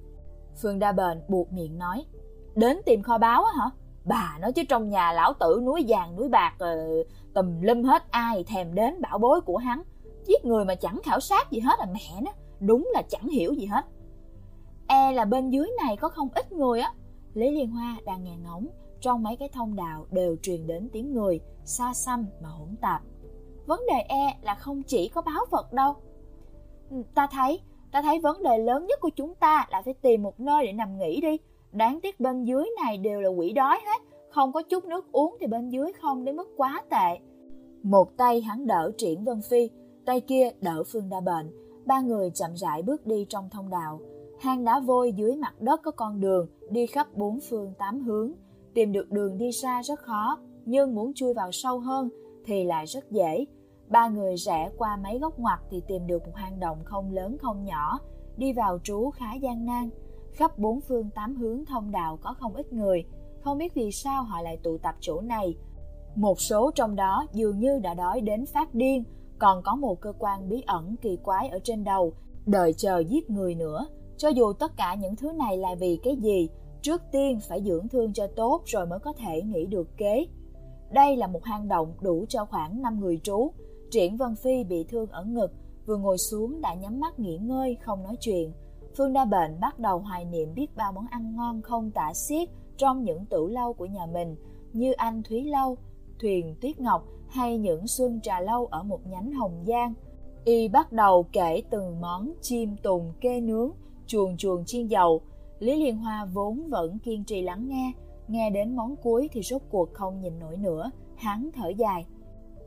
Phương 0.61 0.79
Đa 0.79 0.91
Bền 0.91 1.21
buộc 1.27 1.53
miệng 1.53 1.77
nói. 1.77 2.05
Đến 2.55 2.81
tìm 2.85 3.01
kho 3.01 3.17
báu 3.17 3.43
á 3.43 3.51
hả? 3.59 3.69
bà 4.07 4.37
nói 4.41 4.51
chứ 4.53 4.63
trong 4.69 4.89
nhà 4.89 5.11
lão 5.13 5.33
tử 5.33 5.61
núi 5.65 5.85
vàng, 5.87 6.15
núi 6.15 6.29
bạc 6.29 6.55
ờ, 6.59 6.77
tùm 7.33 7.61
lum 7.61 7.83
hết, 7.83 8.03
ai 8.11 8.43
thèm 8.43 8.75
đến 8.75 9.01
bảo 9.01 9.17
bối 9.17 9.41
của 9.41 9.57
hắn 9.57 9.83
giết 10.27 10.45
người 10.45 10.65
mà 10.65 10.75
chẳng 10.75 10.99
khảo 11.03 11.19
sát 11.19 11.51
gì 11.51 11.59
hết 11.59 11.79
à 11.79 11.87
mẹ 11.93 12.21
nó, 12.21 12.31
đúng 12.59 12.89
là 12.93 13.01
chẳng 13.09 13.27
hiểu 13.27 13.53
gì 13.53 13.65
hết 13.65 13.85
e 14.87 15.11
là 15.11 15.25
bên 15.25 15.49
dưới 15.49 15.69
này 15.85 15.97
có 15.97 16.09
không 16.09 16.29
ít 16.35 16.51
người 16.51 16.79
á 16.79 16.93
lý 17.33 17.51
liên 17.51 17.71
hoa 17.71 17.97
đang 18.05 18.23
nghe 18.23 18.37
ngóng, 18.37 18.67
trong 19.01 19.23
mấy 19.23 19.35
cái 19.35 19.49
thông 19.53 19.75
đạo 19.75 20.05
đều 20.11 20.35
truyền 20.41 20.67
đến 20.67 20.89
tiếng 20.93 21.13
người 21.13 21.39
xa 21.65 21.93
xăm 21.93 22.25
mà 22.41 22.49
hỗn 22.49 22.75
tạp 22.81 23.01
vấn 23.65 23.81
đề 23.87 23.99
e 23.99 24.37
là 24.41 24.55
không 24.55 24.83
chỉ 24.83 25.09
có 25.09 25.21
báo 25.21 25.45
vật 25.51 25.73
đâu 25.73 25.95
ừ, 26.89 26.97
ta 27.15 27.27
thấy 27.31 27.59
ta 27.91 28.01
thấy 28.01 28.19
vấn 28.19 28.43
đề 28.43 28.57
lớn 28.57 28.85
nhất 28.85 28.99
của 29.01 29.09
chúng 29.15 29.35
ta 29.35 29.67
là 29.71 29.81
phải 29.81 29.93
tìm 29.93 30.23
một 30.23 30.39
nơi 30.39 30.65
để 30.65 30.73
nằm 30.73 30.97
nghỉ 30.97 31.21
đi 31.21 31.37
Đáng 31.71 31.99
tiếc 32.01 32.19
bên 32.19 32.43
dưới 32.43 32.65
này 32.83 32.97
đều 32.97 33.21
là 33.21 33.29
quỷ 33.29 33.53
đói 33.53 33.77
hết, 33.85 34.01
không 34.29 34.51
có 34.51 34.61
chút 34.61 34.85
nước 34.85 35.11
uống 35.11 35.37
thì 35.39 35.47
bên 35.47 35.69
dưới 35.69 35.91
không 36.01 36.25
đến 36.25 36.35
mức 36.35 36.47
quá 36.57 36.83
tệ. 36.89 37.19
Một 37.83 38.17
tay 38.17 38.41
hắn 38.41 38.67
đỡ 38.67 38.91
Triển 38.97 39.23
Vân 39.23 39.41
Phi, 39.49 39.69
tay 40.05 40.21
kia 40.21 40.49
đỡ 40.61 40.83
Phương 40.91 41.09
Đa 41.09 41.19
Bệnh. 41.19 41.51
Ba 41.85 42.01
người 42.01 42.29
chậm 42.29 42.51
rãi 42.55 42.81
bước 42.81 43.05
đi 43.05 43.25
trong 43.29 43.49
thông 43.49 43.69
đạo. 43.69 43.99
Hang 44.39 44.65
đá 44.65 44.79
vôi 44.79 45.11
dưới 45.11 45.35
mặt 45.35 45.61
đất 45.61 45.81
có 45.83 45.91
con 45.91 46.19
đường 46.19 46.47
đi 46.69 46.85
khắp 46.85 47.07
bốn 47.15 47.39
phương 47.49 47.73
tám 47.77 48.01
hướng. 48.01 48.31
Tìm 48.73 48.91
được 48.91 49.11
đường 49.11 49.37
đi 49.37 49.51
xa 49.51 49.81
rất 49.83 49.99
khó, 49.99 50.39
nhưng 50.65 50.95
muốn 50.95 51.11
chui 51.15 51.33
vào 51.33 51.51
sâu 51.51 51.79
hơn 51.79 52.09
thì 52.45 52.63
lại 52.63 52.85
rất 52.85 53.11
dễ. 53.11 53.45
Ba 53.89 54.07
người 54.07 54.35
rẽ 54.35 54.69
qua 54.77 54.97
mấy 55.03 55.19
góc 55.19 55.39
ngoặt 55.39 55.59
thì 55.69 55.81
tìm 55.87 56.07
được 56.07 56.25
một 56.25 56.35
hang 56.35 56.59
động 56.59 56.77
không 56.85 57.11
lớn 57.11 57.37
không 57.37 57.65
nhỏ, 57.65 57.99
đi 58.37 58.53
vào 58.53 58.79
trú 58.83 59.09
khá 59.09 59.33
gian 59.33 59.65
nan. 59.65 59.89
Khắp 60.31 60.57
bốn 60.57 60.81
phương 60.81 61.09
tám 61.09 61.35
hướng 61.35 61.65
thông 61.65 61.91
đạo 61.91 62.17
có 62.21 62.33
không 62.39 62.55
ít 62.55 62.73
người, 62.73 63.05
không 63.41 63.57
biết 63.57 63.73
vì 63.73 63.91
sao 63.91 64.23
họ 64.23 64.41
lại 64.41 64.57
tụ 64.63 64.77
tập 64.77 64.95
chỗ 64.99 65.21
này. 65.21 65.57
Một 66.15 66.41
số 66.41 66.71
trong 66.75 66.95
đó 66.95 67.25
dường 67.33 67.59
như 67.59 67.79
đã 67.79 67.93
đói 67.93 68.21
đến 68.21 68.45
phát 68.45 68.75
điên, 68.75 69.03
còn 69.39 69.61
có 69.63 69.75
một 69.75 70.01
cơ 70.01 70.13
quan 70.19 70.49
bí 70.49 70.63
ẩn 70.67 70.95
kỳ 71.01 71.17
quái 71.23 71.49
ở 71.49 71.59
trên 71.63 71.83
đầu, 71.83 72.13
đợi 72.45 72.73
chờ 72.73 72.99
giết 72.99 73.29
người 73.29 73.55
nữa. 73.55 73.87
Cho 74.17 74.29
dù 74.29 74.53
tất 74.53 74.71
cả 74.77 74.95
những 74.95 75.15
thứ 75.15 75.31
này 75.31 75.57
là 75.57 75.75
vì 75.79 75.99
cái 76.03 76.15
gì, 76.15 76.49
Trước 76.81 77.01
tiên 77.11 77.39
phải 77.47 77.63
dưỡng 77.63 77.87
thương 77.87 78.13
cho 78.13 78.27
tốt 78.35 78.61
rồi 78.65 78.85
mới 78.85 78.99
có 78.99 79.13
thể 79.13 79.41
nghĩ 79.41 79.65
được 79.65 79.97
kế. 79.97 80.25
Đây 80.91 81.17
là 81.17 81.27
một 81.27 81.43
hang 81.43 81.67
động 81.67 81.93
đủ 82.01 82.25
cho 82.29 82.45
khoảng 82.45 82.81
5 82.81 82.99
người 82.99 83.19
trú. 83.23 83.51
Triển 83.91 84.17
Vân 84.17 84.35
Phi 84.35 84.63
bị 84.63 84.83
thương 84.83 85.09
ở 85.09 85.23
ngực, 85.23 85.51
vừa 85.85 85.97
ngồi 85.97 86.17
xuống 86.17 86.61
đã 86.61 86.73
nhắm 86.73 86.99
mắt 86.99 87.19
nghỉ 87.19 87.37
ngơi, 87.37 87.77
không 87.81 88.03
nói 88.03 88.15
chuyện. 88.19 88.51
Phương 88.97 89.13
Đa 89.13 89.25
Bệnh 89.25 89.59
bắt 89.59 89.79
đầu 89.79 89.99
hoài 89.99 90.25
niệm 90.25 90.53
biết 90.53 90.75
bao 90.75 90.91
món 90.91 91.07
ăn 91.07 91.35
ngon 91.35 91.61
không 91.61 91.91
tả 91.91 92.13
xiết 92.13 92.49
trong 92.77 93.03
những 93.03 93.25
tủ 93.25 93.47
lâu 93.47 93.73
của 93.73 93.85
nhà 93.85 94.05
mình, 94.05 94.35
như 94.73 94.91
anh 94.91 95.23
Thúy 95.23 95.43
Lâu, 95.43 95.77
Thuyền 96.19 96.55
Tuyết 96.61 96.79
Ngọc 96.79 97.05
hay 97.27 97.57
những 97.57 97.87
xuân 97.87 98.19
trà 98.21 98.39
lâu 98.39 98.65
ở 98.65 98.83
một 98.83 99.07
nhánh 99.07 99.31
Hồng 99.31 99.63
Giang. 99.67 99.93
Y 100.45 100.67
bắt 100.67 100.91
đầu 100.91 101.25
kể 101.31 101.61
từng 101.69 102.01
món 102.01 102.33
chim 102.41 102.75
tùng 102.83 103.13
kê 103.21 103.41
nướng, 103.41 103.71
chuồng 104.07 104.37
chuồng 104.37 104.65
chiên 104.65 104.87
dầu. 104.87 105.21
Lý 105.59 105.75
Liên 105.75 105.97
Hoa 105.97 106.25
vốn 106.33 106.67
vẫn 106.69 106.99
kiên 106.99 107.23
trì 107.23 107.41
lắng 107.41 107.67
nghe, 107.67 107.91
nghe 108.27 108.49
đến 108.49 108.75
món 108.75 108.95
cuối 108.95 109.29
thì 109.31 109.41
rốt 109.41 109.61
cuộc 109.69 109.93
không 109.93 110.21
nhìn 110.21 110.39
nổi 110.39 110.57
nữa, 110.57 110.91
hắn 111.15 111.49
thở 111.53 111.69
dài. 111.69 112.05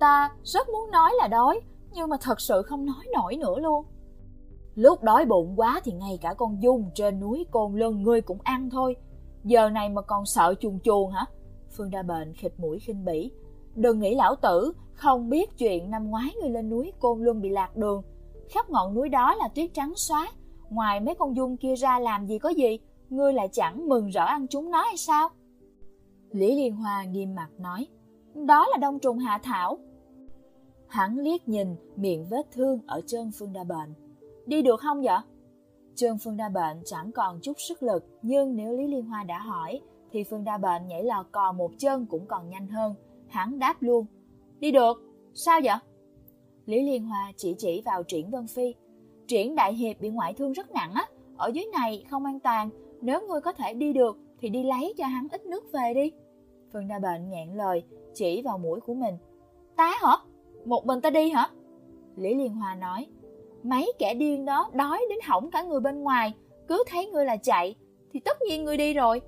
Ta 0.00 0.30
rất 0.44 0.68
muốn 0.68 0.90
nói 0.90 1.12
là 1.18 1.28
đói, 1.28 1.60
nhưng 1.92 2.08
mà 2.08 2.16
thật 2.20 2.40
sự 2.40 2.62
không 2.62 2.86
nói 2.86 3.04
nổi 3.12 3.36
nữa 3.36 3.60
luôn. 3.60 3.84
Lúc 4.74 5.02
đói 5.02 5.24
bụng 5.24 5.52
quá 5.56 5.80
thì 5.84 5.92
ngay 5.92 6.18
cả 6.22 6.34
con 6.34 6.62
dung 6.62 6.90
trên 6.94 7.20
núi 7.20 7.46
Côn 7.50 7.74
Lân 7.74 8.02
ngươi 8.02 8.20
cũng 8.20 8.38
ăn 8.42 8.70
thôi. 8.70 8.96
Giờ 9.44 9.70
này 9.70 9.88
mà 9.88 10.02
còn 10.02 10.26
sợ 10.26 10.54
chuồn 10.60 10.78
chuồn 10.80 11.10
hả? 11.10 11.24
Phương 11.76 11.90
Đa 11.90 12.02
Bệnh 12.02 12.34
khịt 12.34 12.52
mũi 12.58 12.78
khinh 12.78 13.04
bỉ. 13.04 13.30
Đừng 13.74 14.00
nghĩ 14.00 14.14
lão 14.14 14.36
tử 14.36 14.72
không 14.94 15.28
biết 15.30 15.58
chuyện 15.58 15.90
năm 15.90 16.10
ngoái 16.10 16.30
ngươi 16.40 16.50
lên 16.50 16.68
núi 16.68 16.92
Côn 17.00 17.20
Luân 17.20 17.40
bị 17.40 17.48
lạc 17.48 17.76
đường. 17.76 18.02
Khắp 18.48 18.70
ngọn 18.70 18.94
núi 18.94 19.08
đó 19.08 19.34
là 19.34 19.48
tuyết 19.48 19.70
trắng 19.74 19.92
xóa. 19.96 20.28
Ngoài 20.70 21.00
mấy 21.00 21.14
con 21.14 21.36
dung 21.36 21.56
kia 21.56 21.74
ra 21.74 21.98
làm 21.98 22.26
gì 22.26 22.38
có 22.38 22.48
gì, 22.48 22.78
ngươi 23.08 23.32
lại 23.32 23.48
chẳng 23.52 23.88
mừng 23.88 24.08
rỡ 24.08 24.24
ăn 24.24 24.46
chúng 24.46 24.70
nó 24.70 24.82
hay 24.82 24.96
sao? 24.96 25.28
Lý 26.30 26.56
Liên 26.56 26.76
Hoa 26.76 27.04
nghiêm 27.04 27.34
mặt 27.34 27.48
nói, 27.58 27.86
đó 28.34 28.66
là 28.70 28.76
đông 28.76 28.98
trùng 28.98 29.18
hạ 29.18 29.40
thảo. 29.42 29.78
Hắn 30.90 31.18
liếc 31.18 31.48
nhìn 31.48 31.76
miệng 31.96 32.26
vết 32.30 32.46
thương 32.52 32.80
ở 32.86 33.00
chân 33.06 33.30
Phương 33.38 33.52
Đa 33.52 33.64
Bệnh. 33.64 33.94
Đi 34.46 34.62
được 34.62 34.80
không 34.80 35.02
vậy? 35.02 35.18
Trương 35.94 36.18
Phương 36.18 36.36
Đa 36.36 36.48
Bệnh 36.48 36.82
chẳng 36.84 37.12
còn 37.12 37.40
chút 37.42 37.52
sức 37.68 37.82
lực, 37.82 38.04
nhưng 38.22 38.56
nếu 38.56 38.76
Lý 38.76 38.86
Liên 38.86 39.04
Hoa 39.04 39.24
đã 39.24 39.38
hỏi, 39.38 39.80
thì 40.12 40.24
Phương 40.24 40.44
Đa 40.44 40.58
Bệnh 40.58 40.86
nhảy 40.86 41.04
lò 41.04 41.24
cò 41.32 41.52
một 41.52 41.70
chân 41.78 42.06
cũng 42.06 42.26
còn 42.26 42.48
nhanh 42.50 42.66
hơn. 42.68 42.94
Hắn 43.28 43.58
đáp 43.58 43.82
luôn, 43.82 44.06
đi 44.58 44.72
được, 44.72 45.02
sao 45.34 45.60
vậy? 45.64 45.76
Lý 46.66 46.82
Liên 46.82 47.04
Hoa 47.04 47.32
chỉ 47.36 47.54
chỉ 47.58 47.82
vào 47.84 48.02
Triển 48.02 48.30
Vân 48.30 48.46
Phi. 48.46 48.74
Triển 49.26 49.54
Đại 49.54 49.74
Hiệp 49.74 50.00
bị 50.00 50.08
ngoại 50.08 50.34
thương 50.34 50.52
rất 50.52 50.70
nặng 50.70 50.92
á, 50.94 51.06
ở 51.36 51.50
dưới 51.54 51.64
này 51.72 52.04
không 52.10 52.24
an 52.24 52.40
toàn, 52.40 52.70
nếu 53.00 53.20
ngươi 53.28 53.40
có 53.40 53.52
thể 53.52 53.74
đi 53.74 53.92
được 53.92 54.18
thì 54.40 54.48
đi 54.48 54.62
lấy 54.64 54.94
cho 54.98 55.06
hắn 55.06 55.26
ít 55.30 55.46
nước 55.46 55.72
về 55.72 55.94
đi. 55.94 56.12
Phương 56.72 56.88
Đa 56.88 56.98
Bệnh 56.98 57.30
nghẹn 57.30 57.54
lời, 57.54 57.82
chỉ 58.14 58.42
vào 58.42 58.58
mũi 58.58 58.80
của 58.80 58.94
mình. 58.94 59.14
Tá 59.76 59.92
hả? 60.02 60.16
Một 60.64 60.86
mình 60.86 61.00
ta 61.00 61.10
đi 61.10 61.30
hả? 61.30 61.48
Lý 62.16 62.34
Liên 62.34 62.54
Hoa 62.54 62.74
nói, 62.74 63.06
mấy 63.62 63.92
kẻ 63.98 64.14
điên 64.14 64.44
đó 64.44 64.70
đói 64.72 65.04
đến 65.08 65.18
hỏng 65.24 65.50
cả 65.50 65.62
người 65.62 65.80
bên 65.80 66.02
ngoài, 66.02 66.34
cứ 66.68 66.84
thấy 66.86 67.06
ngươi 67.06 67.24
là 67.24 67.36
chạy, 67.36 67.74
thì 68.12 68.20
tất 68.20 68.42
nhiên 68.42 68.64
ngươi 68.64 68.76
đi 68.76 68.92
rồi. 68.94 69.20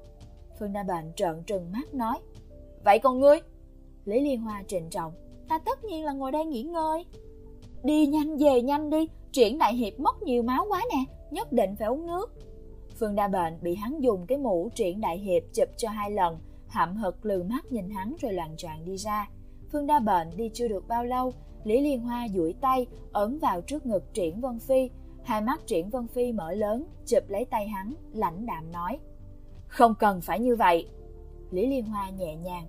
Phương 0.59 0.73
Đa 0.73 0.83
Bệnh 0.83 1.13
trợn 1.17 1.43
trừng 1.47 1.73
mắt 1.73 1.95
nói, 1.95 2.19
vậy 2.85 2.99
còn 2.99 3.21
ngươi? 3.21 3.41
Lý 4.05 4.21
Liên 4.21 4.41
Hoa 4.41 4.63
trịnh 4.67 4.91
trọng, 4.91 5.13
ta 5.49 5.59
tất 5.59 5.85
nhiên 5.85 6.05
là 6.05 6.13
ngồi 6.13 6.33
đây 6.33 6.45
nghỉ 6.45 6.63
ngơi. 6.63 7.05
Đi 7.85 8.07
nhanh 8.07 8.37
về 8.37 8.63
nhanh 8.63 8.91
đi, 8.91 9.09
triển 9.33 9.59
đại 9.59 9.75
hiệp 9.75 10.01
mất 10.01 10.23
nhiều 10.23 10.43
máu 10.43 10.67
quá 10.69 10.83
nè, 10.91 11.05
nhất 11.31 11.53
định 11.53 11.77
phải 11.79 11.89
uống 11.89 12.07
nước. 12.07 12.35
Phương 12.99 13.15
Đa 13.15 13.29
Bệnh 13.29 13.59
bị 13.63 13.75
hắn 13.75 14.01
dùng 14.01 14.27
cái 14.27 14.39
mũ 14.39 14.69
triển 14.75 15.01
đại 15.01 15.19
hiệp 15.19 15.43
chụp 15.55 15.69
cho 15.77 15.89
hai 15.89 16.11
lần, 16.11 16.39
hậm 16.69 16.97
hực 16.97 17.27
lừ 17.27 17.43
mắt 17.43 17.73
nhìn 17.73 17.91
hắn 17.91 18.15
rồi 18.21 18.33
loạn 18.33 18.57
choạng 18.57 18.85
đi 18.85 18.97
ra. 18.97 19.29
Phương 19.73 19.87
Đa 19.87 19.99
Bệnh 19.99 20.37
đi 20.37 20.51
chưa 20.55 20.69
được 20.69 20.89
bao 20.89 21.05
lâu, 21.05 21.33
Lý 21.65 21.81
Liên 21.81 22.01
Hoa 22.01 22.27
duỗi 22.35 22.55
tay 22.61 22.87
ấn 23.13 23.39
vào 23.39 23.61
trước 23.61 23.87
ngực 23.87 24.15
Triển 24.15 24.41
Vân 24.41 24.59
Phi, 24.59 24.91
hai 25.23 25.41
mắt 25.41 25.61
Triển 25.67 25.91
Vân 25.91 26.07
Phi 26.07 26.33
mở 26.33 26.53
lớn, 26.53 26.87
chụp 27.07 27.23
lấy 27.29 27.45
tay 27.45 27.69
hắn, 27.69 27.95
lãnh 28.13 28.47
đạm 28.47 28.73
nói: 28.73 28.99
"Không 29.67 29.95
cần 29.95 30.21
phải 30.21 30.41
như 30.41 30.57
vậy." 30.57 30.89
Lý 31.51 31.67
Liên 31.67 31.85
Hoa 31.85 32.11
nhẹ 32.11 32.37
nhàng: 32.37 32.67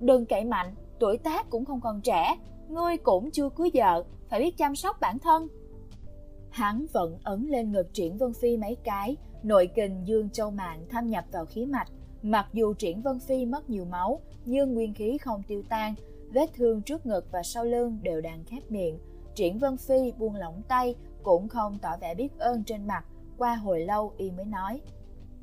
"Đừng 0.00 0.26
cậy 0.26 0.44
mạnh, 0.44 0.74
tuổi 1.00 1.18
tác 1.18 1.50
cũng 1.50 1.64
không 1.64 1.80
còn 1.80 2.00
trẻ, 2.00 2.36
ngươi 2.68 2.96
cũng 2.96 3.30
chưa 3.30 3.48
cưới 3.48 3.70
vợ, 3.74 4.04
phải 4.28 4.40
biết 4.40 4.56
chăm 4.56 4.76
sóc 4.76 4.96
bản 5.00 5.18
thân." 5.18 5.48
Hắn 6.50 6.86
vẫn 6.92 7.18
ấn 7.22 7.46
lên 7.48 7.72
ngực 7.72 7.94
Triển 7.94 8.16
Vân 8.16 8.32
Phi 8.32 8.56
mấy 8.56 8.76
cái, 8.84 9.16
nội 9.42 9.70
kình 9.74 10.02
dương 10.06 10.30
châu 10.30 10.50
mạng 10.50 10.86
thâm 10.90 11.10
nhập 11.10 11.24
vào 11.32 11.44
khí 11.44 11.66
mạch, 11.66 11.88
mặc 12.22 12.46
dù 12.52 12.74
Triển 12.74 13.02
Vân 13.02 13.20
Phi 13.20 13.46
mất 13.46 13.70
nhiều 13.70 13.84
máu, 13.84 14.20
nhưng 14.44 14.74
nguyên 14.74 14.94
khí 14.94 15.18
không 15.18 15.42
tiêu 15.48 15.62
tan, 15.68 15.94
vết 16.36 16.50
thương 16.54 16.82
trước 16.82 17.06
ngực 17.06 17.26
và 17.32 17.42
sau 17.42 17.64
lưng 17.64 17.98
đều 18.02 18.20
đang 18.20 18.44
khép 18.44 18.70
miệng. 18.70 18.98
Triển 19.34 19.58
Vân 19.58 19.76
Phi 19.76 20.12
buông 20.18 20.34
lỏng 20.34 20.62
tay, 20.68 20.94
cũng 21.22 21.48
không 21.48 21.78
tỏ 21.82 21.96
vẻ 22.00 22.14
biết 22.14 22.38
ơn 22.38 22.64
trên 22.64 22.86
mặt, 22.86 23.04
qua 23.38 23.54
hồi 23.54 23.80
lâu 23.80 24.12
y 24.16 24.30
mới 24.30 24.46
nói. 24.46 24.80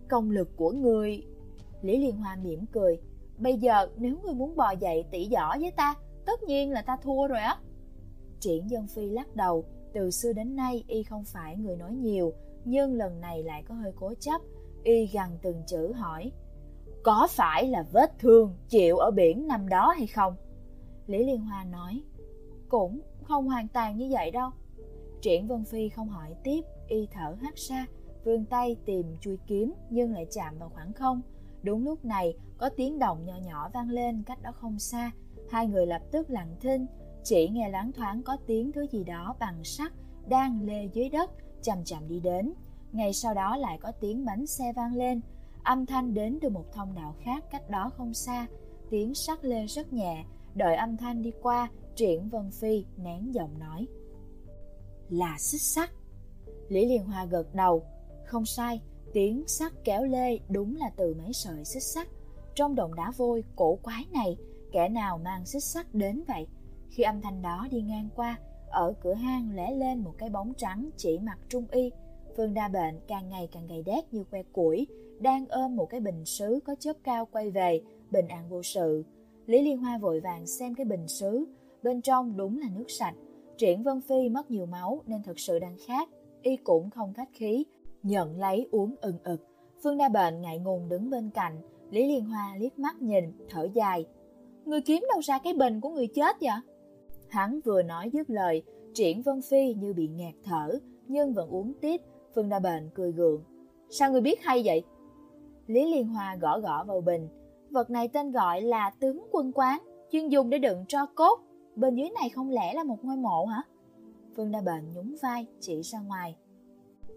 Công 0.09 0.31
lực 0.31 0.49
của 0.57 0.71
người... 0.71 1.23
Lý 1.81 1.97
Liên 1.97 2.17
Hoa 2.17 2.35
mỉm 2.35 2.65
cười. 2.65 2.97
Bây 3.37 3.57
giờ 3.57 3.87
nếu 3.97 4.15
người 4.23 4.33
muốn 4.33 4.55
bò 4.55 4.71
dậy 4.71 5.05
tỉ 5.11 5.29
võ 5.33 5.57
với 5.59 5.71
ta, 5.71 5.95
tất 6.25 6.43
nhiên 6.43 6.71
là 6.71 6.81
ta 6.81 6.97
thua 7.03 7.27
rồi 7.27 7.39
á. 7.39 7.57
Triển 8.39 8.69
Dân 8.69 8.87
Phi 8.87 9.09
lắc 9.09 9.35
đầu, 9.35 9.65
từ 9.93 10.11
xưa 10.11 10.33
đến 10.33 10.55
nay 10.55 10.83
y 10.87 11.03
không 11.03 11.23
phải 11.25 11.57
người 11.57 11.75
nói 11.75 11.93
nhiều, 11.93 12.33
nhưng 12.65 12.93
lần 12.93 13.21
này 13.21 13.43
lại 13.43 13.63
có 13.67 13.75
hơi 13.75 13.91
cố 13.95 14.13
chấp. 14.19 14.41
Y 14.83 15.07
gần 15.13 15.37
từng 15.41 15.63
chữ 15.67 15.93
hỏi, 15.93 16.31
có 17.03 17.27
phải 17.31 17.67
là 17.67 17.85
vết 17.91 18.19
thương 18.19 18.53
chịu 18.69 18.97
ở 18.97 19.11
biển 19.11 19.47
năm 19.47 19.69
đó 19.69 19.93
hay 19.97 20.07
không? 20.07 20.35
Lý 21.07 21.23
Liên 21.23 21.41
Hoa 21.41 21.63
nói, 21.63 22.01
cũng 22.69 23.01
không 23.23 23.47
hoàn 23.47 23.67
toàn 23.67 23.97
như 23.97 24.09
vậy 24.11 24.31
đâu. 24.31 24.49
Triển 25.21 25.47
Vân 25.47 25.63
Phi 25.65 25.89
không 25.89 26.09
hỏi 26.09 26.35
tiếp, 26.43 26.61
y 26.87 27.07
thở 27.11 27.37
hắt 27.41 27.55
ra, 27.55 27.85
vươn 28.23 28.45
tay 28.45 28.75
tìm 28.85 29.17
chui 29.21 29.37
kiếm 29.47 29.73
nhưng 29.89 30.13
lại 30.13 30.25
chạm 30.31 30.57
vào 30.57 30.69
khoảng 30.69 30.93
không. 30.93 31.21
Đúng 31.63 31.85
lúc 31.85 32.05
này, 32.05 32.33
có 32.57 32.69
tiếng 32.69 32.99
động 32.99 33.25
nhỏ 33.25 33.35
nhỏ 33.45 33.69
vang 33.73 33.89
lên 33.89 34.23
cách 34.23 34.41
đó 34.41 34.51
không 34.51 34.79
xa. 34.79 35.11
Hai 35.49 35.67
người 35.67 35.85
lập 35.85 36.01
tức 36.11 36.29
lặng 36.29 36.55
thinh, 36.61 36.85
chỉ 37.23 37.49
nghe 37.49 37.69
loáng 37.69 37.91
thoáng 37.91 38.23
có 38.23 38.37
tiếng 38.47 38.71
thứ 38.71 38.87
gì 38.91 39.03
đó 39.03 39.35
bằng 39.39 39.63
sắt 39.63 39.91
đang 40.27 40.61
lê 40.61 40.85
dưới 40.93 41.09
đất, 41.09 41.31
chậm 41.61 41.83
chậm 41.83 42.07
đi 42.07 42.19
đến. 42.19 42.53
Ngay 42.91 43.13
sau 43.13 43.33
đó 43.33 43.57
lại 43.57 43.77
có 43.81 43.91
tiếng 43.91 44.25
bánh 44.25 44.47
xe 44.47 44.73
vang 44.73 44.95
lên, 44.95 45.21
âm 45.63 45.85
thanh 45.85 46.13
đến 46.13 46.39
từ 46.41 46.49
một 46.49 46.65
thông 46.73 46.95
đạo 46.95 47.15
khác 47.19 47.43
cách 47.51 47.69
đó 47.69 47.89
không 47.97 48.13
xa. 48.13 48.47
Tiếng 48.89 49.13
sắt 49.13 49.45
lê 49.45 49.65
rất 49.65 49.93
nhẹ, 49.93 50.23
đợi 50.55 50.75
âm 50.75 50.97
thanh 50.97 51.21
đi 51.21 51.31
qua, 51.41 51.69
Triển 51.95 52.29
Vân 52.29 52.51
Phi 52.51 52.85
nén 52.97 53.33
giọng 53.33 53.59
nói. 53.59 53.87
Là 55.09 55.35
xích 55.39 55.61
sắt. 55.61 55.89
Lý 56.69 56.85
Liên 56.85 57.05
Hoa 57.05 57.25
gật 57.25 57.55
đầu. 57.55 57.83
Không 58.25 58.45
sai, 58.45 58.81
tiếng 59.13 59.47
sắt 59.47 59.71
kéo 59.83 60.03
lê 60.03 60.39
đúng 60.49 60.75
là 60.75 60.91
từ 60.95 61.13
mấy 61.13 61.33
sợi 61.33 61.65
xích 61.65 61.83
sắt. 61.83 62.07
Trong 62.55 62.75
đồng 62.75 62.95
đá 62.95 63.11
vôi 63.17 63.43
cổ 63.55 63.77
quái 63.83 64.05
này, 64.13 64.37
kẻ 64.71 64.89
nào 64.89 65.17
mang 65.17 65.45
xích 65.45 65.63
sắt 65.63 65.93
đến 65.93 66.23
vậy? 66.27 66.47
Khi 66.89 67.03
âm 67.03 67.21
thanh 67.21 67.41
đó 67.41 67.67
đi 67.71 67.81
ngang 67.81 68.09
qua, 68.15 68.37
ở 68.69 68.93
cửa 69.01 69.13
hang 69.13 69.55
lẻ 69.55 69.71
lên 69.71 69.99
một 69.99 70.13
cái 70.17 70.29
bóng 70.29 70.53
trắng 70.57 70.89
chỉ 70.97 71.19
mặt 71.19 71.39
trung 71.49 71.65
y. 71.71 71.91
Phương 72.37 72.53
Đa 72.53 72.67
Bệnh 72.67 72.99
càng 73.07 73.29
ngày 73.29 73.49
càng 73.51 73.67
gầy 73.67 73.83
đét 73.83 74.13
như 74.13 74.23
que 74.23 74.43
củi, 74.43 74.87
đang 75.19 75.45
ôm 75.49 75.75
một 75.75 75.85
cái 75.85 75.99
bình 75.99 76.25
sứ 76.25 76.59
có 76.65 76.75
chớp 76.79 76.93
cao 77.03 77.25
quay 77.31 77.51
về, 77.51 77.81
bình 78.11 78.27
an 78.27 78.49
vô 78.49 78.63
sự. 78.63 79.03
Lý 79.45 79.61
Liên 79.61 79.77
Hoa 79.77 79.97
vội 79.97 80.19
vàng 80.19 80.47
xem 80.47 80.75
cái 80.75 80.85
bình 80.85 81.07
sứ, 81.07 81.45
bên 81.83 82.01
trong 82.01 82.37
đúng 82.37 82.59
là 82.59 82.67
nước 82.75 82.85
sạch. 82.87 83.15
Triển 83.57 83.83
Vân 83.83 84.01
Phi 84.01 84.29
mất 84.29 84.51
nhiều 84.51 84.65
máu 84.65 85.01
nên 85.05 85.23
thực 85.23 85.39
sự 85.39 85.59
đang 85.59 85.77
khát, 85.87 86.09
y 86.41 86.57
cũng 86.57 86.89
không 86.89 87.13
khách 87.13 87.29
khí, 87.33 87.65
nhận 88.03 88.39
lấy 88.39 88.67
uống 88.71 88.95
ừng 89.01 89.17
ực. 89.23 89.47
Phương 89.83 89.97
Đa 89.97 90.09
Bệnh 90.09 90.41
ngại 90.41 90.59
ngùng 90.59 90.89
đứng 90.89 91.09
bên 91.09 91.29
cạnh, 91.29 91.61
Lý 91.89 92.07
Liên 92.07 92.25
Hoa 92.25 92.55
liếc 92.59 92.79
mắt 92.79 93.01
nhìn, 93.01 93.23
thở 93.49 93.67
dài. 93.73 94.05
Người 94.65 94.81
kiếm 94.81 95.03
đâu 95.11 95.19
ra 95.21 95.39
cái 95.39 95.53
bình 95.53 95.81
của 95.81 95.89
người 95.89 96.07
chết 96.07 96.35
vậy? 96.41 96.51
Hắn 97.29 97.59
vừa 97.65 97.83
nói 97.83 98.09
dứt 98.13 98.29
lời, 98.29 98.63
Triển 98.93 99.21
Vân 99.21 99.41
Phi 99.41 99.73
như 99.73 99.93
bị 99.93 100.07
nghẹt 100.07 100.33
thở, 100.43 100.79
nhưng 101.07 101.33
vẫn 101.33 101.49
uống 101.49 101.73
tiếp. 101.81 102.01
Phương 102.35 102.49
Đa 102.49 102.59
Bệnh 102.59 102.89
cười 102.93 103.11
gượng. 103.11 103.43
Sao 103.89 104.11
người 104.11 104.21
biết 104.21 104.41
hay 104.41 104.61
vậy? 104.65 104.83
Lý 105.67 105.91
Liên 105.91 106.07
Hoa 106.07 106.35
gõ 106.35 106.59
gõ 106.59 106.83
vào 106.83 107.01
bình. 107.01 107.27
Vật 107.73 107.89
này 107.89 108.07
tên 108.07 108.31
gọi 108.31 108.61
là 108.61 108.91
tướng 108.99 109.27
quân 109.31 109.51
quán, 109.55 109.81
chuyên 110.11 110.29
dùng 110.29 110.49
để 110.49 110.57
đựng 110.57 110.85
tro 110.87 111.05
cốt. 111.05 111.39
Bên 111.75 111.95
dưới 111.95 112.09
này 112.09 112.29
không 112.29 112.49
lẽ 112.49 112.73
là 112.73 112.83
một 112.83 112.97
ngôi 113.03 113.17
mộ 113.17 113.45
hả? 113.45 113.61
Phương 114.35 114.51
Đa 114.51 114.61
Bệnh 114.61 114.91
nhún 114.93 115.15
vai, 115.21 115.45
chỉ 115.59 115.81
ra 115.81 115.99
ngoài. 115.99 116.35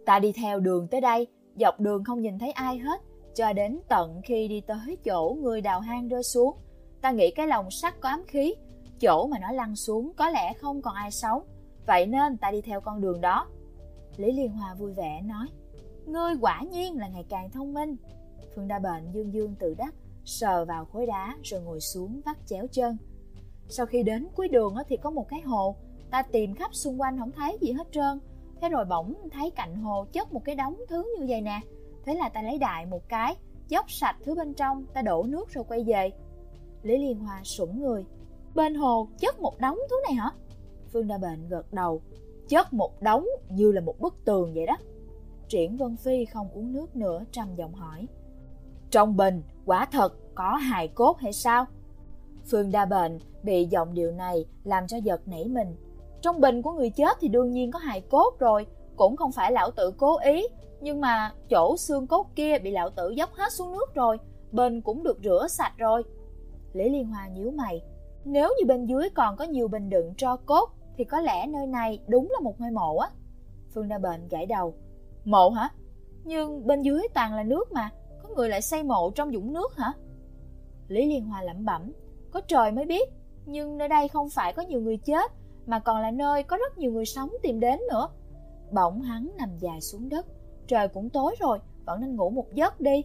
Ta 0.07 0.19
đi 0.19 0.33
theo 0.33 0.61
đường 0.61 0.89
tới 0.89 1.01
đây, 1.01 1.27
dọc 1.57 1.81
đường 1.81 2.05
không 2.05 2.21
nhìn 2.21 2.39
thấy 2.39 2.51
ai 2.51 2.79
hết, 2.79 3.01
cho 3.35 3.53
đến 3.53 3.81
tận 3.89 4.21
khi 4.25 4.49
đi 4.49 4.61
tới 4.61 4.97
chỗ 5.05 5.37
người 5.41 5.61
đào 5.61 5.81
hang 5.81 6.09
rơi 6.09 6.23
xuống. 6.23 6.57
Ta 7.01 7.11
nghĩ 7.11 7.31
cái 7.31 7.47
lồng 7.47 7.71
sắt 7.71 8.01
có 8.01 8.09
ám 8.09 8.25
khí, 8.27 8.55
chỗ 9.01 9.27
mà 9.27 9.39
nó 9.39 9.53
lăn 9.53 9.77
xuống 9.77 10.13
có 10.17 10.29
lẽ 10.31 10.53
không 10.53 10.83
còn 10.83 10.95
ai 10.95 11.11
sống, 11.11 11.43
vậy 11.87 12.07
nên 12.07 12.37
ta 12.37 12.51
đi 12.51 12.61
theo 12.61 12.81
con 12.81 13.01
đường 13.01 13.21
đó. 13.21 13.47
Lý 14.17 14.33
Liên 14.33 14.51
Hoa 14.51 14.75
vui 14.75 14.93
vẻ 14.93 15.23
nói, 15.25 15.47
ngươi 16.07 16.35
quả 16.41 16.63
nhiên 16.71 16.99
là 16.99 17.09
ngày 17.09 17.25
càng 17.29 17.51
thông 17.51 17.75
minh. 17.75 17.97
Phương 18.55 18.69
Đa 18.69 18.79
Bệnh 18.79 19.13
dương 19.13 19.33
dương 19.33 19.55
tự 19.59 19.75
đắc, 19.79 19.95
sờ 20.27 20.65
vào 20.65 20.85
khối 20.85 21.07
đá 21.07 21.37
rồi 21.43 21.61
ngồi 21.61 21.81
xuống 21.81 22.21
vắt 22.25 22.37
chéo 22.47 22.67
chân. 22.73 22.97
Sau 23.69 23.87
khi 23.87 24.03
đến 24.03 24.29
cuối 24.37 24.49
đường 24.49 24.75
thì 24.89 24.97
có 24.97 25.11
một 25.11 25.29
cái 25.29 25.41
hồ, 25.41 25.77
ta 26.11 26.23
tìm 26.23 26.55
khắp 26.55 26.75
xung 26.75 27.01
quanh 27.01 27.19
không 27.19 27.33
thấy 27.33 27.59
gì 27.61 27.73
hết 27.73 27.87
trơn. 27.93 28.21
Thế 28.61 28.69
rồi 28.69 28.85
bỗng 28.85 29.15
thấy 29.33 29.51
cạnh 29.51 29.77
hồ 29.77 30.05
chất 30.13 30.33
một 30.33 30.45
cái 30.45 30.55
đống 30.55 30.77
thứ 30.89 31.17
như 31.19 31.27
vậy 31.29 31.41
nè. 31.41 31.61
Thế 32.05 32.15
là 32.15 32.29
ta 32.29 32.43
lấy 32.43 32.59
đại 32.59 32.87
một 32.87 33.09
cái, 33.09 33.37
dốc 33.69 33.91
sạch 33.91 34.17
thứ 34.25 34.35
bên 34.35 34.55
trong, 34.55 34.87
ta 34.95 35.03
đổ 35.03 35.23
nước 35.23 35.51
rồi 35.51 35.65
quay 35.69 35.85
về. 35.85 36.11
Lý 36.83 36.99
Liên 36.99 37.19
Hoa 37.19 37.41
sủng 37.45 37.81
người. 37.81 38.05
Bên 38.55 38.75
hồ 38.75 39.09
chất 39.19 39.41
một 39.41 39.61
đống 39.61 39.79
thứ 39.91 39.97
này 40.09 40.15
hả? 40.15 40.31
Phương 40.93 41.09
Đa 41.09 41.19
Bệnh 41.19 41.49
gật 41.49 41.73
đầu. 41.73 42.03
Chất 42.49 42.73
một 42.73 43.03
đống 43.03 43.27
như 43.49 43.73
là 43.73 43.81
một 43.81 44.01
bức 44.01 44.15
tường 44.25 44.55
vậy 44.55 44.67
đó. 44.67 44.77
Triển 45.49 45.77
Vân 45.77 45.97
Phi 45.97 46.25
không 46.25 46.49
uống 46.55 46.73
nước 46.73 46.97
nữa 46.97 47.25
trầm 47.33 47.55
giọng 47.57 47.75
hỏi. 47.75 48.07
Trong 48.97 49.17
bình, 49.17 49.43
quả 49.67 49.87
thật 49.93 50.35
có 50.35 50.55
hài 50.55 50.89
cốt 50.89 51.19
hay 51.19 51.33
sao? 51.33 51.65
Phương 52.51 52.71
Đa 52.71 52.85
Bệnh 52.85 53.19
bị 53.43 53.65
giọng 53.65 53.95
điệu 53.95 54.13
này 54.13 54.45
làm 54.65 54.87
cho 54.87 54.97
giật 54.97 55.29
nảy 55.29 55.45
mình. 55.49 55.77
Trong 56.21 56.41
bình 56.41 56.63
của 56.63 56.73
người 56.73 56.91
chết 56.91 57.17
thì 57.21 57.29
đương 57.29 57.51
nhiên 57.51 57.71
có 57.71 57.79
hài 57.79 58.01
cốt 58.01 58.39
rồi, 58.39 58.67
cũng 58.97 59.17
không 59.17 59.33
phải 59.33 59.53
lão 59.53 59.71
tử 59.71 59.93
cố 59.97 60.19
ý, 60.19 60.47
nhưng 60.81 61.01
mà 61.01 61.33
chỗ 61.51 61.77
xương 61.77 62.07
cốt 62.07 62.27
kia 62.35 62.59
bị 62.59 62.71
lão 62.71 62.91
tử 62.91 63.11
dốc 63.11 63.31
hết 63.33 63.53
xuống 63.53 63.73
nước 63.73 63.95
rồi, 63.95 64.19
bình 64.53 64.81
cũng 64.81 65.03
được 65.03 65.19
rửa 65.25 65.47
sạch 65.51 65.73
rồi. 65.79 66.03
Lý 66.73 66.89
Liên 66.89 67.07
Hoa 67.07 67.29
nhíu 67.29 67.51
mày, 67.51 67.83
nếu 68.25 68.49
như 68.59 68.67
bên 68.67 68.87
dưới 68.87 69.09
còn 69.15 69.37
có 69.37 69.45
nhiều 69.45 69.69
bình 69.69 69.91
đựng 69.91 70.15
tro 70.15 70.37
cốt 70.37 70.71
thì 70.97 71.05
có 71.05 71.21
lẽ 71.21 71.47
nơi 71.47 71.67
này 71.67 72.03
đúng 72.09 72.29
là 72.31 72.41
một 72.41 72.61
ngôi 72.61 72.71
mộ 72.71 72.97
á. 72.97 73.09
Phương 73.75 73.89
Đa 73.89 73.99
Bệnh 73.99 74.29
gãi 74.29 74.47
đầu. 74.47 74.75
Mộ 75.25 75.51
hả? 75.51 75.71
Nhưng 76.25 76.67
bên 76.67 76.83
dưới 76.83 77.03
toàn 77.15 77.35
là 77.35 77.43
nước 77.43 77.73
mà, 77.73 77.91
có 78.29 78.35
người 78.35 78.49
lại 78.49 78.63
xây 78.63 78.83
mộ 78.83 79.11
trong 79.11 79.33
dũng 79.33 79.53
nước 79.53 79.77
hả? 79.77 79.93
Lý 80.89 81.07
Liên 81.07 81.25
Hoa 81.25 81.43
lẩm 81.43 81.65
bẩm, 81.65 81.93
có 82.31 82.41
trời 82.41 82.73
mới 82.73 82.87
biết, 82.87 83.09
nhưng 83.47 83.79
nơi 83.79 83.89
đây 83.89 84.09
không 84.09 84.29
phải 84.31 84.53
có 84.53 84.63
nhiều 84.63 84.81
người 84.81 84.97
chết, 84.97 85.33
mà 85.67 85.79
còn 85.79 86.01
là 86.01 86.11
nơi 86.11 86.43
có 86.43 86.57
rất 86.57 86.79
nhiều 86.79 86.93
người 86.93 87.05
sống 87.05 87.31
tìm 87.43 87.61
đến 87.61 87.81
nữa. 87.93 88.09
Bỗng 88.73 89.03
hắn 89.03 89.31
nằm 89.39 89.59
dài 89.59 89.81
xuống 89.81 90.09
đất, 90.09 90.27
trời 90.67 90.89
cũng 90.89 91.11
tối 91.11 91.37
rồi, 91.41 91.59
vẫn 91.85 92.01
nên 92.01 92.17
ngủ 92.17 92.31
một 92.31 92.55
giấc 92.55 92.81
đi. 92.81 93.03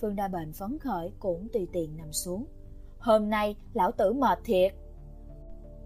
Phương 0.00 0.16
Đa 0.16 0.28
Bệnh 0.28 0.52
phấn 0.52 0.78
khởi 0.78 1.12
cũng 1.18 1.48
tùy 1.52 1.68
tiện 1.72 1.96
nằm 1.96 2.12
xuống. 2.12 2.46
Hôm 2.98 3.30
nay 3.30 3.56
lão 3.72 3.92
tử 3.92 4.12
mệt 4.12 4.38
thiệt. 4.44 4.74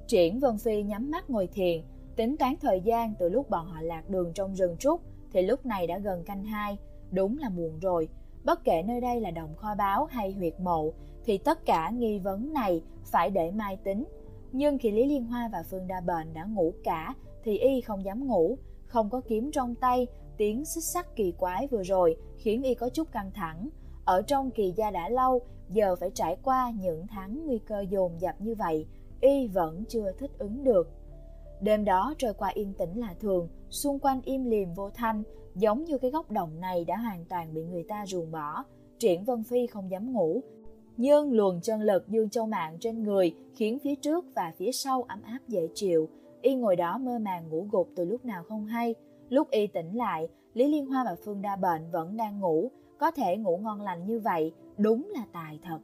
Triển 0.07 0.40
Vân 0.40 0.59
Phi 0.59 0.83
nhắm 0.83 1.11
mắt 1.11 1.31
ngồi 1.31 1.47
thiền, 1.47 1.83
tính 2.16 2.37
toán 2.37 2.55
thời 2.61 2.81
gian 2.81 3.14
từ 3.18 3.29
lúc 3.29 3.51
bọn 3.51 3.66
họ 3.66 3.81
lạc 3.81 4.09
đường 4.09 4.33
trong 4.35 4.55
rừng 4.55 4.77
trúc 4.79 5.01
thì 5.33 5.42
lúc 5.42 5.66
này 5.66 5.87
đã 5.87 5.99
gần 5.99 6.25
canh 6.25 6.44
hai, 6.44 6.79
đúng 7.11 7.38
là 7.38 7.49
muộn 7.49 7.79
rồi. 7.79 8.09
Bất 8.44 8.64
kể 8.64 8.83
nơi 8.83 9.00
đây 9.00 9.20
là 9.20 9.30
đồng 9.30 9.57
kho 9.57 9.74
báo 9.74 10.04
hay 10.04 10.33
huyệt 10.33 10.61
mộ 10.61 10.92
thì 11.24 11.38
tất 11.38 11.66
cả 11.66 11.90
nghi 11.90 12.18
vấn 12.18 12.52
này 12.52 12.83
phải 13.04 13.30
để 13.30 13.50
mai 13.50 13.76
tính. 13.76 14.04
Nhưng 14.52 14.78
khi 14.78 14.90
Lý 14.90 15.07
Liên 15.07 15.24
Hoa 15.24 15.48
và 15.52 15.62
Phương 15.70 15.87
Đa 15.87 16.00
Bệnh 16.00 16.35
đã 16.35 16.44
ngủ 16.44 16.72
cả 16.85 17.14
thì 17.44 17.59
y 17.59 17.80
không 17.80 18.04
dám 18.04 18.26
ngủ, 18.26 18.59
không 18.87 19.11
có 19.11 19.20
kiếm 19.20 19.50
trong 19.52 19.74
tay, 19.74 20.07
tiếng 20.37 20.64
xích 20.64 20.85
sắt 20.85 21.16
kỳ 21.16 21.33
quái 21.33 21.66
vừa 21.66 21.83
rồi 21.83 22.16
khiến 22.37 22.62
y 22.62 22.74
có 22.74 22.88
chút 22.88 23.12
căng 23.12 23.30
thẳng. 23.35 23.68
Ở 24.04 24.22
trong 24.22 24.50
kỳ 24.50 24.72
gia 24.76 24.90
đã 24.90 25.09
lâu, 25.09 25.40
giờ 25.68 25.96
phải 25.96 26.11
trải 26.14 26.37
qua 26.42 26.72
những 26.76 27.07
tháng 27.07 27.46
nguy 27.46 27.59
cơ 27.59 27.85
dồn 27.90 28.20
dập 28.20 28.35
như 28.38 28.54
vậy, 28.54 28.87
y 29.20 29.46
vẫn 29.46 29.85
chưa 29.88 30.12
thích 30.18 30.30
ứng 30.38 30.64
được. 30.64 30.90
Đêm 31.61 31.85
đó 31.85 32.14
trôi 32.18 32.35
qua 32.35 32.48
yên 32.54 32.72
tĩnh 32.78 32.98
là 33.00 33.14
thường, 33.20 33.48
xung 33.70 33.98
quanh 33.98 34.20
im 34.24 34.44
lìm 34.44 34.74
vô 34.74 34.90
thanh, 34.90 35.22
giống 35.55 35.85
như 35.85 35.99
cái 35.99 36.11
góc 36.11 36.31
đồng 36.31 36.61
này 36.61 36.85
đã 36.85 36.97
hoàn 36.97 37.25
toàn 37.25 37.55
bị 37.55 37.64
người 37.64 37.85
ta 37.88 38.07
ruồng 38.07 38.31
bỏ. 38.31 38.64
Triển 38.99 39.25
Vân 39.25 39.43
Phi 39.43 39.67
không 39.67 39.90
dám 39.90 40.12
ngủ, 40.12 40.40
nhưng 40.97 41.33
luồng 41.33 41.61
chân 41.61 41.81
lực 41.81 42.09
dương 42.09 42.31
châu 42.31 42.47
mạng 42.47 42.77
trên 42.81 43.03
người 43.03 43.35
khiến 43.55 43.79
phía 43.79 43.95
trước 43.95 44.25
và 44.35 44.53
phía 44.57 44.73
sau 44.73 45.03
ấm 45.03 45.23
áp 45.23 45.38
dễ 45.49 45.69
chịu. 45.75 46.09
Y 46.43 46.55
ngồi 46.55 46.77
đó 46.77 46.99
mơ 46.99 47.19
màng 47.19 47.49
ngủ 47.49 47.69
gục 47.73 47.88
từ 47.97 48.05
lúc 48.05 48.25
nào 48.25 48.45
không 48.49 48.67
hay. 48.67 48.95
Lúc 49.29 49.51
y 49.51 49.67
tỉnh 49.67 49.97
lại, 49.97 50.29
Lý 50.55 50.69
Liên 50.69 50.87
Hoa 50.87 51.05
và 51.05 51.17
Phương 51.25 51.43
Đa 51.43 51.57
Bệnh 51.57 51.90
vẫn 51.90 52.17
đang 52.17 52.40
ngủ, 52.40 52.71
có 52.99 53.11
thể 53.11 53.37
ngủ 53.37 53.57
ngon 53.57 53.81
lành 53.81 54.07
như 54.07 54.21
vậy, 54.21 54.53
đúng 54.79 55.09
là 55.14 55.25
tài 55.33 55.59
thật. 55.62 55.79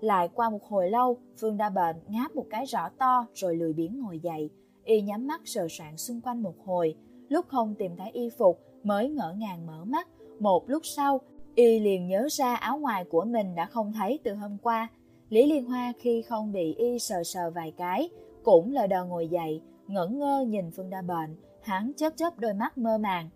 Lại 0.00 0.28
qua 0.34 0.50
một 0.50 0.64
hồi 0.64 0.90
lâu, 0.90 1.16
Phương 1.40 1.56
Đa 1.56 1.70
Bệnh 1.70 1.96
ngáp 2.08 2.36
một 2.36 2.46
cái 2.50 2.64
rõ 2.64 2.88
to 2.88 3.26
rồi 3.34 3.56
lười 3.56 3.72
biếng 3.72 4.00
ngồi 4.00 4.18
dậy. 4.18 4.50
Y 4.84 5.00
nhắm 5.00 5.26
mắt 5.26 5.40
sờ 5.44 5.66
soạn 5.70 5.96
xung 5.96 6.20
quanh 6.20 6.42
một 6.42 6.54
hồi, 6.64 6.94
lúc 7.28 7.46
không 7.48 7.74
tìm 7.74 7.96
thấy 7.96 8.10
y 8.10 8.30
phục 8.30 8.65
mới 8.86 9.08
ngỡ 9.08 9.34
ngàng 9.36 9.66
mở 9.66 9.84
mắt. 9.84 10.08
Một 10.38 10.68
lúc 10.68 10.82
sau, 10.86 11.20
y 11.54 11.78
liền 11.78 12.08
nhớ 12.08 12.28
ra 12.30 12.54
áo 12.54 12.78
ngoài 12.78 13.04
của 13.04 13.24
mình 13.24 13.54
đã 13.54 13.66
không 13.66 13.92
thấy 13.92 14.18
từ 14.24 14.34
hôm 14.34 14.58
qua. 14.62 14.88
Lý 15.28 15.46
Liên 15.46 15.64
Hoa 15.64 15.92
khi 15.98 16.22
không 16.22 16.52
bị 16.52 16.74
y 16.74 16.98
sờ 16.98 17.24
sờ 17.24 17.50
vài 17.50 17.72
cái, 17.76 18.08
cũng 18.42 18.72
lờ 18.72 18.86
đờ 18.86 19.04
ngồi 19.04 19.28
dậy, 19.28 19.62
ngẩn 19.86 20.18
ngơ 20.18 20.44
nhìn 20.48 20.70
Phương 20.70 20.90
Đa 20.90 21.02
Bệnh, 21.02 21.36
hắn 21.62 21.92
chớp 21.96 22.12
chớp 22.16 22.38
đôi 22.38 22.54
mắt 22.54 22.78
mơ 22.78 22.98
màng. 22.98 23.30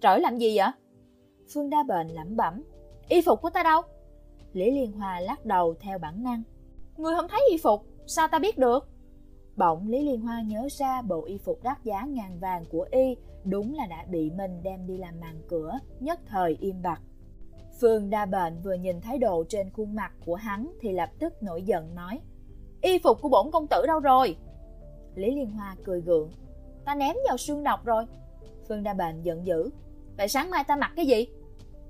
Trở 0.00 0.18
làm 0.18 0.38
gì 0.38 0.58
vậy? 0.58 0.68
Phương 1.54 1.70
Đa 1.70 1.82
Bệnh 1.82 2.08
lẩm 2.08 2.36
bẩm. 2.36 2.62
Y 3.08 3.20
phục 3.20 3.42
của 3.42 3.50
ta 3.50 3.62
đâu? 3.62 3.82
Lý 4.52 4.70
Liên 4.70 4.92
Hoa 4.92 5.20
lắc 5.20 5.46
đầu 5.46 5.74
theo 5.80 5.98
bản 5.98 6.22
năng. 6.22 6.42
Người 6.96 7.14
không 7.14 7.28
thấy 7.28 7.40
y 7.50 7.58
phục, 7.58 7.86
sao 8.06 8.28
ta 8.28 8.38
biết 8.38 8.58
được? 8.58 8.88
Bỗng 9.58 9.88
Lý 9.88 10.02
Liên 10.02 10.20
Hoa 10.20 10.42
nhớ 10.42 10.68
ra 10.70 11.02
bộ 11.02 11.24
y 11.24 11.38
phục 11.38 11.62
đắt 11.62 11.84
giá 11.84 12.04
ngàn 12.08 12.38
vàng 12.40 12.64
của 12.64 12.86
y 12.90 13.16
đúng 13.44 13.74
là 13.74 13.86
đã 13.86 14.04
bị 14.10 14.30
mình 14.30 14.62
đem 14.62 14.86
đi 14.86 14.96
làm 14.96 15.20
màn 15.20 15.40
cửa, 15.48 15.78
nhất 16.00 16.20
thời 16.26 16.56
im 16.60 16.82
bặt. 16.82 17.00
Phương 17.80 18.10
đa 18.10 18.26
bệnh 18.26 18.60
vừa 18.62 18.74
nhìn 18.74 19.00
thái 19.00 19.18
độ 19.18 19.44
trên 19.48 19.70
khuôn 19.70 19.94
mặt 19.94 20.12
của 20.26 20.34
hắn 20.34 20.72
thì 20.80 20.92
lập 20.92 21.10
tức 21.18 21.42
nổi 21.42 21.62
giận 21.62 21.94
nói 21.94 22.20
Y 22.80 22.98
phục 22.98 23.18
của 23.20 23.28
bổn 23.28 23.50
công 23.50 23.66
tử 23.66 23.86
đâu 23.86 24.00
rồi? 24.00 24.36
Lý 25.14 25.34
Liên 25.34 25.50
Hoa 25.50 25.76
cười 25.84 26.00
gượng 26.00 26.30
Ta 26.84 26.94
ném 26.94 27.16
vào 27.28 27.36
xương 27.36 27.64
độc 27.64 27.84
rồi 27.84 28.04
Phương 28.68 28.82
đa 28.82 28.94
bệnh 28.94 29.22
giận 29.22 29.46
dữ 29.46 29.70
Vậy 30.16 30.28
sáng 30.28 30.50
mai 30.50 30.64
ta 30.64 30.76
mặc 30.76 30.92
cái 30.96 31.06
gì? 31.06 31.26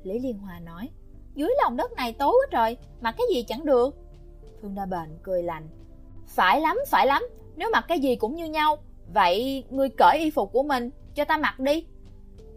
Lý 0.03 0.19
Liên 0.19 0.39
Hoa 0.39 0.61
nói 0.61 0.89
Dưới 1.35 1.51
lòng 1.63 1.77
đất 1.77 1.93
này 1.93 2.13
tối 2.13 2.33
quá 2.33 2.47
trời 2.51 2.77
Mặc 3.01 3.15
cái 3.19 3.27
gì 3.35 3.43
chẳng 3.43 3.65
được 3.65 3.97
Phương 4.63 4.75
đa 4.75 4.87
bệnh 4.87 5.19
cười 5.23 5.43
lạnh 5.43 5.69
Phải 6.27 6.61
lắm, 6.61 6.79
phải 6.89 7.07
lắm 7.07 7.23
nếu 7.59 7.71
mặc 7.73 7.85
cái 7.89 8.01
gì 8.01 8.17
cũng 8.17 8.35
như 8.35 8.45
nhau 8.45 8.77
Vậy 9.15 9.65
ngươi 9.71 9.89
cởi 9.89 10.19
y 10.19 10.31
phục 10.31 10.53
của 10.53 10.63
mình 10.63 10.91
Cho 11.15 11.25
ta 11.25 11.37
mặc 11.37 11.61
đi 11.61 11.85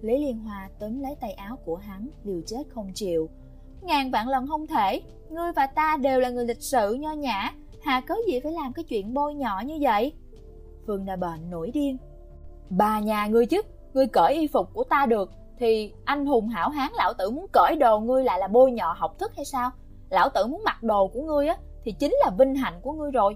Lý 0.02 0.18
Liên 0.18 0.40
Hoa 0.40 0.70
túm 0.80 1.02
lấy 1.02 1.16
tay 1.22 1.34
áo 1.34 1.56
của 1.66 1.76
hắn, 1.76 2.08
liều 2.24 2.42
chết 2.46 2.64
không 2.70 2.92
chịu. 2.96 3.30
Ngàn 3.82 4.12
vạn 4.12 4.28
lần 4.28 4.48
không 4.48 4.68
thể, 4.68 5.02
ngươi 5.30 5.52
và 5.56 5.68
ta 5.68 5.98
đều 6.02 6.20
là 6.20 6.30
người 6.30 6.46
lịch 6.46 6.62
sự 6.62 6.94
nho 6.94 7.12
nhã, 7.12 7.54
hà 7.82 8.02
có 8.02 8.16
gì 8.28 8.40
phải 8.40 8.52
làm 8.52 8.74
cái 8.74 8.84
chuyện 8.84 9.14
bôi 9.14 9.34
nhỏ 9.34 9.62
như 9.66 9.78
vậy? 9.82 10.14
Phương 10.88 11.06
đà 11.06 11.16
Bệnh 11.16 11.50
nổi 11.50 11.72
điên. 11.74 11.98
Bà 12.70 13.00
nhà 13.00 13.28
ngươi 13.28 13.46
chứ, 13.46 13.62
ngươi 13.94 14.08
cởi 14.08 14.34
y 14.34 14.48
phục 14.48 14.74
của 14.74 14.84
ta 14.84 15.06
được, 15.06 15.32
thì 15.60 15.94
anh 16.06 16.26
hùng 16.26 16.48
hảo 16.48 16.70
hán 16.70 16.92
lão 16.96 17.14
tử 17.14 17.30
muốn 17.30 17.46
cởi 17.52 17.76
đồ 17.76 18.00
ngươi 18.00 18.24
lại 18.24 18.40
là 18.40 18.48
bôi 18.48 18.72
nhọ 18.72 18.96
học 18.98 19.20
thức 19.20 19.32
hay 19.36 19.46
sao? 19.46 19.72
Lão 20.10 20.30
tử 20.30 20.48
muốn 20.48 20.62
mặc 20.66 20.84
đồ 20.84 21.08
của 21.08 21.22
ngươi 21.22 21.48
á, 21.48 21.58
thì 21.84 21.92
chính 21.92 22.14
là 22.26 22.32
vinh 22.38 22.56
hạnh 22.56 22.80
của 22.82 22.92
ngươi 22.92 23.12
rồi. 23.12 23.36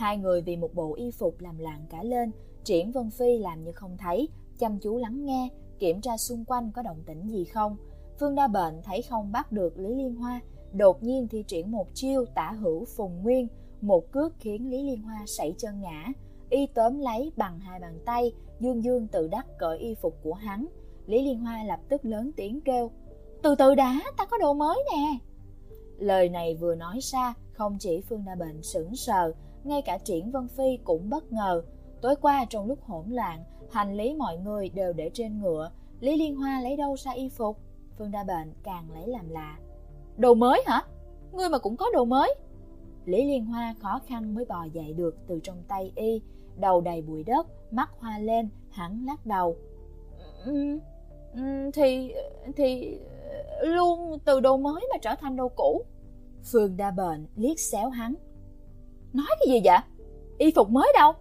Hai 0.00 0.18
người 0.18 0.42
vì 0.42 0.56
một 0.56 0.74
bộ 0.74 0.94
y 0.94 1.10
phục 1.10 1.40
làm 1.40 1.58
làng 1.58 1.86
cả 1.90 2.02
lên, 2.02 2.30
Triển 2.64 2.92
Vân 2.92 3.10
Phi 3.10 3.38
làm 3.38 3.64
như 3.64 3.72
không 3.72 3.96
thấy, 3.96 4.28
chăm 4.58 4.78
chú 4.78 4.96
lắng 4.96 5.24
nghe, 5.24 5.48
kiểm 5.78 6.00
tra 6.00 6.16
xung 6.16 6.44
quanh 6.44 6.70
có 6.72 6.82
động 6.82 7.02
tĩnh 7.06 7.28
gì 7.28 7.44
không. 7.44 7.76
Phương 8.20 8.34
Đa 8.34 8.48
Bệnh 8.48 8.82
thấy 8.82 9.02
không 9.02 9.32
bắt 9.32 9.52
được 9.52 9.78
Lý 9.78 9.94
Liên 9.94 10.14
Hoa, 10.14 10.40
đột 10.72 11.02
nhiên 11.02 11.28
thi 11.28 11.44
triển 11.46 11.70
một 11.70 11.86
chiêu 11.94 12.24
tả 12.34 12.52
hữu 12.52 12.84
phùng 12.84 13.22
nguyên, 13.22 13.48
một 13.80 14.12
cước 14.12 14.32
khiến 14.38 14.70
Lý 14.70 14.82
Liên 14.82 15.02
Hoa 15.02 15.24
sảy 15.26 15.54
chân 15.58 15.80
ngã. 15.80 16.06
Y 16.50 16.66
tóm 16.66 16.98
lấy 16.98 17.32
bằng 17.36 17.58
hai 17.60 17.80
bàn 17.80 17.98
tay, 18.04 18.32
dương 18.60 18.84
dương 18.84 19.06
tự 19.06 19.28
đắc 19.28 19.46
cởi 19.58 19.78
y 19.78 19.94
phục 19.94 20.18
của 20.22 20.34
hắn. 20.34 20.66
Lý 21.06 21.24
Liên 21.24 21.40
Hoa 21.40 21.64
lập 21.64 21.80
tức 21.88 22.04
lớn 22.04 22.30
tiếng 22.36 22.60
kêu, 22.60 22.90
từ 23.42 23.54
từ 23.54 23.74
đã, 23.74 24.00
ta 24.16 24.26
có 24.26 24.38
đồ 24.38 24.54
mới 24.54 24.84
nè. 24.92 25.18
Lời 25.98 26.28
này 26.28 26.54
vừa 26.54 26.74
nói 26.74 26.98
ra, 27.02 27.34
không 27.52 27.76
chỉ 27.80 28.00
Phương 28.00 28.24
Đa 28.24 28.34
Bệnh 28.34 28.62
sững 28.62 28.96
sờ, 28.96 29.32
ngay 29.64 29.82
cả 29.82 29.98
Triển 29.98 30.30
Vân 30.30 30.48
Phi 30.48 30.78
cũng 30.84 31.10
bất 31.10 31.32
ngờ. 31.32 31.62
Tối 32.00 32.16
qua 32.16 32.44
trong 32.44 32.66
lúc 32.66 32.78
hỗn 32.82 33.04
loạn, 33.10 33.44
hành 33.70 33.94
lý 33.94 34.14
mọi 34.14 34.36
người 34.36 34.68
đều 34.68 34.92
để 34.92 35.10
trên 35.14 35.40
ngựa. 35.40 35.70
Lý 36.00 36.16
liên 36.16 36.36
hoa 36.36 36.60
lấy 36.60 36.76
đâu 36.76 36.96
ra 36.96 37.12
y 37.12 37.28
phục? 37.28 37.58
Phương 37.98 38.10
đa 38.10 38.24
bệnh 38.24 38.52
càng 38.62 38.90
lấy 38.90 39.08
làm 39.08 39.28
lạ. 39.28 39.58
Đồ 40.16 40.34
mới 40.34 40.62
hả? 40.66 40.82
Ngươi 41.32 41.48
mà 41.48 41.58
cũng 41.58 41.76
có 41.76 41.86
đồ 41.94 42.04
mới. 42.04 42.34
Lý 43.04 43.24
liên 43.24 43.44
hoa 43.44 43.74
khó 43.78 44.00
khăn 44.06 44.34
mới 44.34 44.44
bò 44.44 44.64
dậy 44.64 44.92
được 44.92 45.16
từ 45.26 45.40
trong 45.42 45.62
tay 45.68 45.92
y. 45.94 46.22
Đầu 46.56 46.80
đầy 46.80 47.02
bụi 47.02 47.24
đất 47.24 47.46
mắt 47.72 47.90
hoa 47.98 48.18
lên 48.18 48.48
hắn 48.70 49.04
lắc 49.06 49.26
đầu. 49.26 49.56
Ừ, 50.44 50.78
thì 51.74 52.14
thì 52.56 52.98
luôn 53.62 54.18
từ 54.24 54.40
đồ 54.40 54.56
mới 54.56 54.88
mà 54.92 54.98
trở 55.02 55.14
thành 55.20 55.36
đồ 55.36 55.48
cũ. 55.48 55.82
Phương 56.52 56.76
đa 56.76 56.90
bệnh 56.90 57.26
liếc 57.36 57.60
xéo 57.60 57.88
hắn 57.88 58.14
nói 59.12 59.26
cái 59.28 59.46
gì 59.48 59.60
vậy? 59.64 59.78
Y 60.38 60.52
phục 60.56 60.70
mới 60.70 60.92
đâu? 60.98 61.12